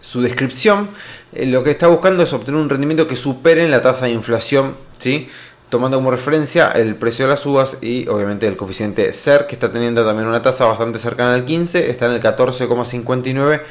su 0.00 0.22
descripción 0.22 0.88
eh, 1.32 1.46
lo 1.46 1.62
que 1.62 1.70
está 1.70 1.86
buscando 1.86 2.22
es 2.22 2.32
obtener 2.32 2.60
un 2.60 2.68
rendimiento 2.68 3.06
que 3.06 3.16
supere 3.16 3.68
la 3.68 3.82
tasa 3.82 4.06
de 4.06 4.12
inflación, 4.12 4.76
¿sí? 4.98 5.28
tomando 5.68 5.98
como 5.98 6.10
referencia 6.10 6.70
el 6.72 6.96
precio 6.96 7.26
de 7.26 7.30
las 7.30 7.46
uvas 7.46 7.78
y 7.80 8.08
obviamente 8.08 8.48
el 8.48 8.56
coeficiente 8.56 9.12
SER, 9.12 9.46
que 9.46 9.54
está 9.54 9.70
teniendo 9.70 10.04
también 10.04 10.26
una 10.26 10.42
tasa 10.42 10.64
bastante 10.64 10.98
cercana 10.98 11.34
al 11.34 11.44
15, 11.44 11.90
está 11.90 12.06
en 12.06 12.12
el 12.12 12.20
14,59 12.20 13.62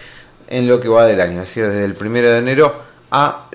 en 0.47 0.67
lo 0.67 0.79
que 0.79 0.87
va 0.87 1.05
del 1.05 1.19
año, 1.19 1.41
es 1.41 1.49
decir, 1.49 1.67
desde 1.67 1.83
el 1.83 1.95
1 1.99 2.13
de 2.13 2.37
enero 2.37 2.81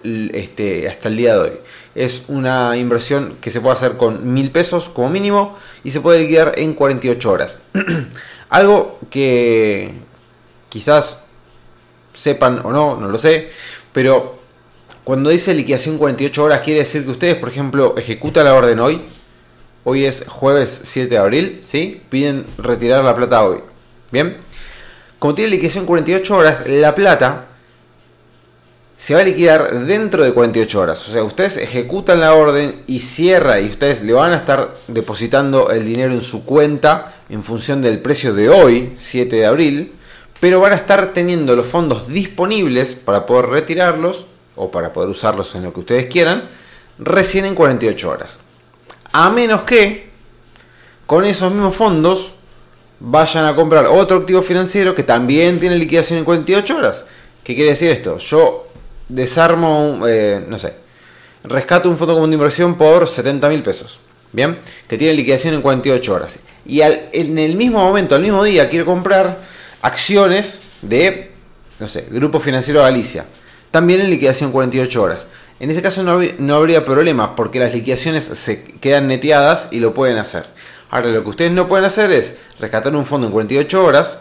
este, 0.03 0.89
hasta 0.89 1.09
el 1.09 1.17
día 1.17 1.35
de 1.35 1.41
hoy. 1.41 1.53
Es 1.95 2.25
una 2.29 2.77
inversión 2.77 3.37
que 3.41 3.51
se 3.51 3.61
puede 3.61 3.75
hacer 3.75 3.97
con 3.97 4.33
mil 4.33 4.51
pesos 4.51 4.89
como 4.89 5.11
mínimo 5.11 5.57
y 5.85 5.91
se 5.91 6.01
puede 6.01 6.21
liquidar 6.21 6.53
en 6.57 6.75
48 6.75 7.31
horas. 7.31 7.61
Algo 8.49 8.99
que 9.11 9.93
quizás 10.69 11.23
sepan 12.13 12.61
o 12.65 12.73
no, 12.73 12.97
no 12.97 13.09
lo 13.09 13.19
sé, 13.19 13.51
pero 13.93 14.39
cuando 15.05 15.29
dice 15.29 15.53
liquidación 15.53 15.99
48 15.99 16.43
horas, 16.43 16.61
quiere 16.63 16.81
decir 16.81 17.05
que 17.05 17.11
ustedes, 17.11 17.37
por 17.37 17.51
ejemplo, 17.51 17.95
ejecutan 17.99 18.47
la 18.47 18.55
orden 18.55 18.81
hoy. 18.81 19.03
Hoy 19.85 20.07
es 20.07 20.25
jueves 20.27 20.81
7 20.85 21.11
de 21.11 21.19
abril, 21.19 21.59
¿sí? 21.61 22.01
Piden 22.09 22.47
retirar 22.57 23.05
la 23.05 23.15
plata 23.15 23.45
hoy. 23.45 23.61
Bien. 24.11 24.39
Como 25.19 25.35
tiene 25.35 25.51
liquidación 25.51 25.85
48 25.85 26.35
horas, 26.35 26.69
la 26.69 26.95
plata 26.95 27.49
se 28.97 29.15
va 29.15 29.21
a 29.21 29.25
liquidar 29.25 29.87
dentro 29.87 30.23
de 30.23 30.33
48 30.33 30.81
horas. 30.81 31.09
O 31.09 31.13
sea, 31.13 31.25
ustedes 31.25 31.57
ejecutan 31.57 32.21
la 32.21 32.35
orden 32.35 32.83
y 32.87 33.01
cierra 33.01 33.61
y 33.61 33.67
ustedes 33.67 34.03
le 34.03 34.13
van 34.13 34.33
a 34.33 34.37
estar 34.37 34.75
depositando 34.89 35.71
el 35.71 35.85
dinero 35.85 36.13
en 36.13 36.21
su 36.21 36.45
cuenta 36.45 37.15
en 37.29 37.43
función 37.43 37.83
del 37.83 38.01
precio 38.01 38.35
de 38.35 38.49
hoy, 38.49 38.95
7 38.97 39.37
de 39.37 39.47
abril 39.47 39.93
pero 40.45 40.61
van 40.61 40.75
a 40.75 40.77
estar 40.77 41.15
teniendo 41.15 41.57
los 41.57 41.65
fondos 41.65 42.07
disponibles 42.07 42.95
para 42.95 43.25
poder 43.25 43.47
retirarlos 43.47 44.27
o 44.57 44.71
para 44.71 44.93
poder 44.93 45.09
usarlos 45.09 45.55
en 45.55 45.63
lo 45.63 45.73
que 45.73 45.81
ustedes 45.81 46.07
quieran 46.07 46.51
recién 46.99 47.47
en 47.47 47.55
48 47.55 48.11
horas. 48.11 48.41
A 49.13 49.31
menos 49.31 49.63
que 49.63 50.11
con 51.07 51.25
esos 51.25 51.51
mismos 51.51 51.75
fondos 51.75 52.35
vayan 53.01 53.47
a 53.47 53.55
comprar 53.55 53.87
otro 53.87 54.19
activo 54.19 54.43
financiero 54.43 54.95
que 54.95 55.03
también 55.03 55.59
tiene 55.61 55.79
liquidación 55.79 56.19
en 56.19 56.27
48 56.27 56.77
horas. 56.77 57.07
¿Qué 57.43 57.55
quiere 57.55 57.71
decir 57.71 57.91
esto? 57.91 58.19
Yo 58.19 58.69
desarmo, 59.09 60.03
eh, 60.07 60.45
no 60.49 60.59
sé, 60.59 60.75
rescato 61.45 61.89
un 61.89 61.99
fondo 61.99 62.15
común 62.15 62.31
de 62.31 62.35
inversión 62.35 62.77
por 62.77 63.09
70 63.09 63.49
mil 63.49 63.63
pesos. 63.63 64.01
Bien, 64.33 64.59
que 64.89 64.99
tiene 64.99 65.15
liquidación 65.15 65.55
en 65.55 65.63
48 65.63 66.13
horas. 66.13 66.41
Y 66.67 66.81
en 66.81 67.39
el 67.39 67.55
mismo 67.55 67.79
momento, 67.79 68.17
al 68.17 68.23
mismo 68.23 68.43
día, 68.43 68.69
quiero 68.69 68.85
comprar 68.85 69.39
acciones 69.81 70.61
de, 70.83 71.31
no 71.79 71.87
sé, 71.87 72.07
Grupo 72.11 72.41
Financiero 72.41 72.83
Galicia. 72.83 73.27
También 73.71 74.01
en 74.01 74.11
liquidación 74.11 74.51
48 74.51 75.03
horas. 75.03 75.27
En 75.61 75.71
ese 75.71 75.83
caso 75.83 76.03
no, 76.03 76.21
no 76.39 76.57
habría 76.57 76.85
problema 76.85 77.37
porque 77.37 77.61
las 77.61 77.73
liquidaciones 77.73 78.25
se 78.25 78.65
quedan 78.65 79.07
neteadas 79.07 79.69
y 79.71 79.79
lo 79.79 79.95
pueden 79.95 80.17
hacer. 80.19 80.47
Ahora 80.91 81.09
lo 81.09 81.23
que 81.23 81.31
ustedes 81.31 81.53
no 81.53 81.69
pueden 81.69 81.85
hacer 81.85 82.11
es 82.11 82.35
rescatar 82.59 82.95
un 82.97 83.07
fondo 83.07 83.29
en 83.29 83.33
48 83.33 83.85
horas 83.85 84.19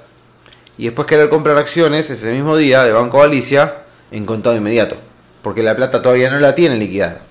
y 0.78 0.86
después 0.86 1.08
querer 1.08 1.30
comprar 1.30 1.58
acciones 1.58 2.10
ese 2.10 2.32
mismo 2.32 2.56
día 2.56 2.84
de 2.84 2.91
Banco 2.91 3.19
Galicia 3.19 3.83
en 4.13 4.26
contado 4.26 4.56
inmediato. 4.56 4.95
Porque 5.41 5.62
la 5.62 5.76
plata 5.76 6.02
todavía 6.02 6.30
no 6.30 6.39
la 6.39 6.56
tienen 6.56 6.80
liquidada. 6.80 7.21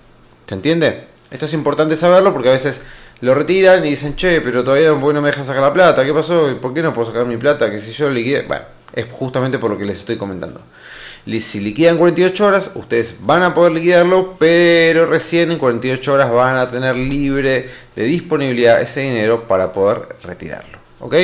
¿Se 0.46 0.54
entiende? 0.54 1.06
Esto 1.30 1.46
es 1.46 1.54
importante 1.54 1.96
saberlo 1.96 2.34
porque 2.34 2.50
a 2.50 2.52
veces 2.52 2.82
lo 3.22 3.34
retiran 3.34 3.86
y 3.86 3.90
dicen, 3.90 4.16
che, 4.16 4.42
pero 4.42 4.62
todavía 4.64 4.90
no 4.90 5.22
me 5.22 5.28
dejan 5.28 5.46
sacar 5.46 5.62
la 5.62 5.72
plata. 5.72 6.04
¿Qué 6.04 6.12
pasó? 6.12 6.54
¿Por 6.60 6.74
qué 6.74 6.82
no 6.82 6.92
puedo 6.92 7.10
sacar 7.10 7.24
mi 7.24 7.38
plata? 7.38 7.70
Que 7.70 7.78
si 7.78 7.92
yo 7.92 8.10
liquide. 8.10 8.42
Bueno, 8.42 8.64
es 8.92 9.06
justamente 9.10 9.58
por 9.58 9.70
lo 9.70 9.78
que 9.78 9.86
les 9.86 9.98
estoy 9.98 10.16
comentando. 10.16 10.60
Si 11.24 11.60
liquidan 11.60 11.98
48 11.98 12.46
horas, 12.46 12.70
ustedes 12.74 13.14
van 13.20 13.44
a 13.44 13.54
poder 13.54 13.72
liquidarlo, 13.72 14.34
pero 14.38 15.06
recién 15.06 15.52
en 15.52 15.58
48 15.58 16.12
horas 16.12 16.32
van 16.32 16.56
a 16.56 16.68
tener 16.68 16.96
libre 16.96 17.70
de 17.94 18.02
disponibilidad 18.02 18.82
ese 18.82 19.02
dinero 19.02 19.46
para 19.46 19.72
poder 19.72 20.16
retirarlo. 20.24 20.78
¿Ok? 20.98 21.14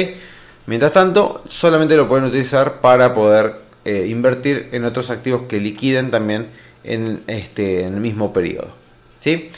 Mientras 0.67 0.93
tanto, 0.93 1.43
solamente 1.49 1.97
lo 1.97 2.09
pueden 2.09 2.27
utilizar 2.27 2.81
para 2.81 3.13
poder 3.13 3.68
eh, 3.89 4.07
invertir 4.09 4.69
en 4.73 4.85
otros 4.85 5.11
activos 5.11 5.45
que 5.49 5.59
liquiden 5.59 6.11
también 6.11 6.49
en, 6.85 7.23
este, 7.27 7.85
en 7.85 7.95
el 7.95 8.01
mismo 8.01 8.35
periodo. 8.35 8.69
¿Sí? 9.19 9.49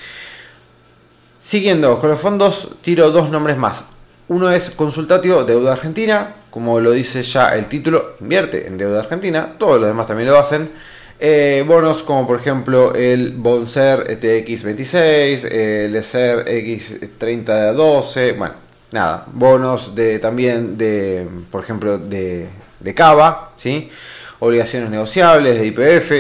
Siguiendo 1.41 1.99
con 1.99 2.11
los 2.11 2.21
fondos, 2.21 2.77
tiro 2.81 3.11
dos 3.11 3.29
nombres 3.31 3.57
más. 3.57 3.87
Uno 4.29 4.53
es 4.53 4.71
Consultatio 4.71 5.43
Deuda 5.45 5.73
Argentina, 5.73 6.37
como 6.51 6.79
lo 6.79 6.93
dice 6.93 7.25
ya 7.25 7.49
el 7.49 7.67
título, 7.67 8.15
invierte 8.21 8.69
en 8.69 8.79
deuda 8.79 9.01
argentina, 9.01 9.55
todos 9.59 9.81
los 9.81 9.89
demás 9.89 10.07
también 10.07 10.29
lo 10.29 10.39
hacen. 10.39 10.71
Eh, 11.19 11.65
bonos 11.67 12.05
como 12.05 12.25
por 12.25 12.39
ejemplo 12.39 12.95
el 12.95 13.33
Bonser 13.33 14.21
TX26, 14.21 15.45
el 15.51 15.97
ESER 15.97 16.45
X3012, 16.47 18.39
bueno, 18.39 18.55
nada, 18.93 19.27
bonos 19.33 19.97
de 19.97 20.21
también 20.21 20.79
de, 20.79 21.27
por 21.51 21.65
ejemplo, 21.65 21.99
de, 21.99 22.47
de 22.79 22.95
Cava, 22.95 23.51
¿sí? 23.57 23.91
Obligaciones 24.41 24.91
negociables, 24.91 25.59
de 25.59 25.67
IPF, 25.67 26.13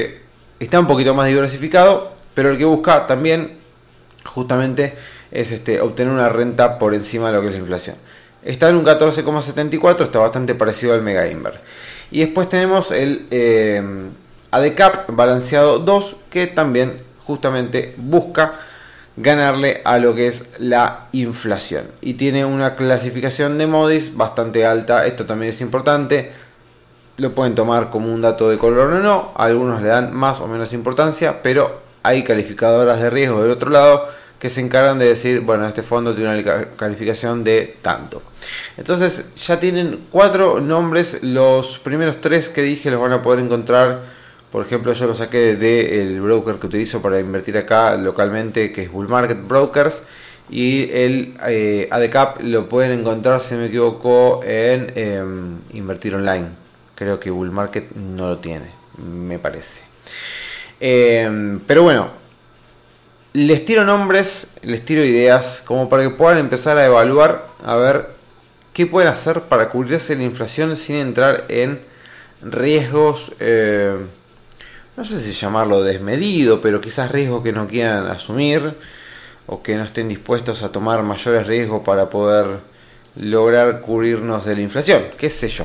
está 0.60 0.78
un 0.78 0.86
poquito 0.86 1.14
más 1.14 1.26
diversificado, 1.26 2.12
pero 2.34 2.50
el 2.50 2.58
que 2.58 2.64
busca 2.64 3.06
también 3.06 3.58
justamente 4.24 4.94
es 5.30 5.50
este, 5.52 5.80
obtener 5.80 6.12
una 6.12 6.28
renta 6.28 6.78
por 6.78 6.94
encima 6.94 7.28
de 7.28 7.32
lo 7.34 7.40
que 7.40 7.48
es 7.48 7.52
la 7.54 7.58
inflación. 7.58 7.96
Está 8.42 8.68
en 8.68 8.76
un 8.76 8.84
14,74, 8.84 10.02
está 10.02 10.18
bastante 10.18 10.54
parecido 10.54 10.94
al 10.94 11.02
Mega 11.02 11.26
Inver. 11.28 11.60
Y 12.10 12.20
después 12.20 12.48
tenemos 12.48 12.90
el 12.90 13.26
eh, 13.30 13.82
ADCAP 14.50 15.10
balanceado 15.10 15.78
2, 15.78 16.16
que 16.30 16.46
también 16.46 17.02
justamente 17.24 17.94
busca 17.96 18.54
ganarle 19.16 19.82
a 19.84 19.98
lo 19.98 20.14
que 20.14 20.26
es 20.26 20.48
la 20.58 21.08
inflación. 21.12 21.84
Y 22.00 22.14
tiene 22.14 22.44
una 22.44 22.76
clasificación 22.76 23.58
de 23.58 23.66
Modis 23.66 24.16
bastante 24.16 24.64
alta, 24.64 25.06
esto 25.06 25.26
también 25.26 25.50
es 25.50 25.60
importante. 25.60 26.32
Lo 27.20 27.34
pueden 27.34 27.54
tomar 27.54 27.90
como 27.90 28.12
un 28.12 28.22
dato 28.22 28.48
de 28.48 28.56
color 28.56 28.94
o 28.94 28.98
no, 29.00 29.32
algunos 29.36 29.82
le 29.82 29.88
dan 29.88 30.14
más 30.14 30.40
o 30.40 30.48
menos 30.48 30.72
importancia, 30.72 31.42
pero 31.42 31.80
hay 32.02 32.24
calificadoras 32.24 33.00
de 33.00 33.10
riesgo 33.10 33.42
del 33.42 33.50
otro 33.50 33.70
lado 33.70 34.08
que 34.38 34.48
se 34.48 34.62
encargan 34.62 34.98
de 34.98 35.04
decir, 35.04 35.40
bueno, 35.40 35.66
este 35.66 35.82
fondo 35.82 36.14
tiene 36.14 36.40
una 36.40 36.64
calificación 36.76 37.44
de 37.44 37.76
tanto. 37.82 38.22
Entonces 38.78 39.34
ya 39.36 39.60
tienen 39.60 40.06
cuatro 40.10 40.60
nombres, 40.60 41.22
los 41.22 41.78
primeros 41.78 42.22
tres 42.22 42.48
que 42.48 42.62
dije 42.62 42.90
los 42.90 43.02
van 43.02 43.12
a 43.12 43.20
poder 43.20 43.44
encontrar, 43.44 44.00
por 44.50 44.64
ejemplo 44.64 44.94
yo 44.94 45.06
lo 45.06 45.14
saqué 45.14 45.56
del 45.56 46.22
broker 46.22 46.56
que 46.56 46.68
utilizo 46.68 47.02
para 47.02 47.20
invertir 47.20 47.58
acá 47.58 47.96
localmente, 47.96 48.72
que 48.72 48.84
es 48.84 48.90
Bull 48.90 49.08
Market 49.08 49.46
Brokers, 49.46 50.04
y 50.48 50.90
el 50.90 51.34
eh, 51.46 51.86
ADCAP 51.90 52.40
lo 52.40 52.66
pueden 52.66 52.98
encontrar, 52.98 53.40
si 53.40 53.56
me 53.56 53.66
equivoco, 53.66 54.40
en 54.42 54.90
em, 54.96 55.58
Invertir 55.74 56.14
Online. 56.14 56.59
Creo 57.00 57.18
que 57.18 57.30
Bull 57.30 57.50
Market 57.50 57.92
no 57.92 58.28
lo 58.28 58.38
tiene, 58.40 58.66
me 58.98 59.38
parece. 59.38 59.80
Em, 60.78 61.58
pero 61.60 61.82
bueno, 61.82 62.10
les 63.32 63.64
tiro 63.64 63.86
nombres, 63.86 64.48
les 64.60 64.84
tiro 64.84 65.02
ideas, 65.02 65.62
como 65.64 65.88
para 65.88 66.02
que 66.02 66.10
puedan 66.10 66.36
empezar 66.36 66.76
a 66.76 66.84
evaluar, 66.84 67.46
a 67.64 67.74
ver 67.76 68.10
qué 68.74 68.84
pueden 68.84 69.08
hacer 69.08 69.44
para 69.44 69.70
cubrirse 69.70 70.14
la 70.14 70.24
inflación 70.24 70.76
sin 70.76 70.96
entrar 70.96 71.46
en 71.48 71.80
riesgos, 72.42 73.32
eh, 73.40 73.96
no 74.94 75.02
sé 75.06 75.22
si 75.22 75.32
llamarlo 75.32 75.82
desmedido, 75.82 76.60
pero 76.60 76.82
quizás 76.82 77.10
riesgos 77.10 77.42
que 77.42 77.52
no 77.54 77.66
quieran 77.66 78.08
asumir 78.08 78.74
o 79.46 79.62
que 79.62 79.74
no 79.76 79.84
estén 79.84 80.06
dispuestos 80.06 80.62
a 80.62 80.70
tomar 80.70 81.02
mayores 81.02 81.46
riesgos 81.46 81.82
para 81.82 82.10
poder 82.10 82.58
lograr 83.16 83.80
cubrirnos 83.80 84.44
de 84.44 84.54
la 84.54 84.60
inflación, 84.60 85.02
qué 85.16 85.30
sé 85.30 85.48
yo. 85.48 85.64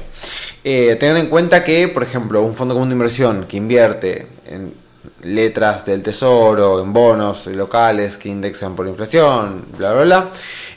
Eh, 0.67 0.97
en 0.99 1.27
cuenta 1.27 1.63
que, 1.63 1.87
por 1.89 2.01
ejemplo, 2.01 2.41
un 2.41 2.55
fondo 2.55 2.73
común 2.73 2.89
de 2.89 2.93
inversión 2.93 3.45
que 3.47 3.57
invierte 3.57 4.27
en 4.47 4.73
letras 5.21 5.85
del 5.85 6.01
tesoro, 6.01 6.81
en 6.81 6.91
bonos 6.91 7.45
locales 7.45 8.17
que 8.17 8.29
indexan 8.29 8.75
por 8.75 8.87
inflación, 8.87 9.65
bla, 9.77 9.93
bla, 9.93 10.03
bla, 10.03 10.31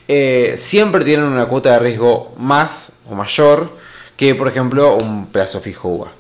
eh, 0.06 0.56
siempre 0.58 1.06
tienen 1.06 1.24
una 1.24 1.46
cuota 1.46 1.72
de 1.72 1.78
riesgo 1.78 2.34
más 2.36 2.92
o 3.08 3.14
mayor 3.14 3.78
que, 4.14 4.34
por 4.34 4.48
ejemplo, 4.48 4.98
un 5.02 5.28
plazo 5.28 5.58
fijo 5.58 5.88
UVA. 5.88 6.12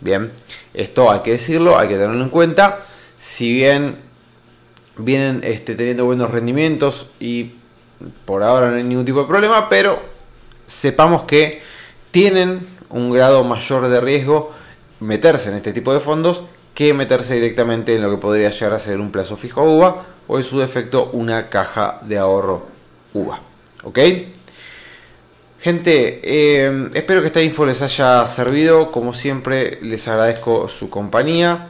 Bien, 0.00 0.32
esto 0.74 1.08
hay 1.08 1.20
que 1.20 1.30
decirlo, 1.30 1.78
hay 1.78 1.86
que 1.86 1.94
tenerlo 1.94 2.24
en 2.24 2.30
cuenta. 2.30 2.80
Si 3.16 3.52
bien 3.52 3.98
vienen 4.96 5.42
este, 5.44 5.76
teniendo 5.76 6.06
buenos 6.06 6.28
rendimientos 6.32 7.12
y 7.20 7.52
por 8.24 8.42
ahora 8.42 8.68
no 8.72 8.78
hay 8.78 8.82
ningún 8.82 9.04
tipo 9.04 9.20
de 9.20 9.28
problema, 9.28 9.68
pero 9.68 10.02
sepamos 10.66 11.22
que 11.22 11.62
tienen 12.10 12.81
un 12.92 13.10
grado 13.10 13.44
mayor 13.44 13.88
de 13.88 14.00
riesgo 14.00 14.52
meterse 15.00 15.50
en 15.50 15.56
este 15.56 15.72
tipo 15.72 15.92
de 15.92 16.00
fondos 16.00 16.44
que 16.74 16.94
meterse 16.94 17.34
directamente 17.34 17.94
en 17.94 18.02
lo 18.02 18.10
que 18.10 18.16
podría 18.16 18.50
llegar 18.50 18.74
a 18.74 18.78
ser 18.78 19.00
un 19.00 19.10
plazo 19.10 19.36
fijo 19.36 19.62
UVA 19.62 20.06
o 20.28 20.36
en 20.38 20.42
su 20.42 20.58
defecto 20.58 21.10
una 21.12 21.48
caja 21.50 21.98
de 22.02 22.18
ahorro 22.18 22.66
UVA. 23.12 23.40
¿Ok? 23.84 23.98
Gente, 25.60 26.20
eh, 26.24 26.88
espero 26.94 27.20
que 27.20 27.28
esta 27.28 27.42
info 27.42 27.66
les 27.66 27.82
haya 27.82 28.26
servido. 28.26 28.90
Como 28.90 29.14
siempre, 29.14 29.78
les 29.82 30.08
agradezco 30.08 30.68
su 30.68 30.90
compañía. 30.90 31.68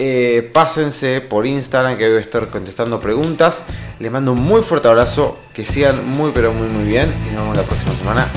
Eh, 0.00 0.50
pásense 0.52 1.20
por 1.20 1.46
Instagram 1.46 1.96
que 1.96 2.08
voy 2.08 2.18
a 2.18 2.20
estar 2.20 2.48
contestando 2.48 3.00
preguntas. 3.00 3.64
Les 4.00 4.10
mando 4.10 4.32
un 4.32 4.40
muy 4.40 4.62
fuerte 4.62 4.88
abrazo. 4.88 5.38
Que 5.52 5.64
sigan 5.64 6.08
muy 6.08 6.32
pero 6.32 6.52
muy 6.52 6.68
muy 6.68 6.84
bien. 6.84 7.14
Y 7.28 7.32
nos 7.32 7.42
vemos 7.42 7.56
la 7.56 7.62
próxima 7.62 7.94
semana. 7.94 8.28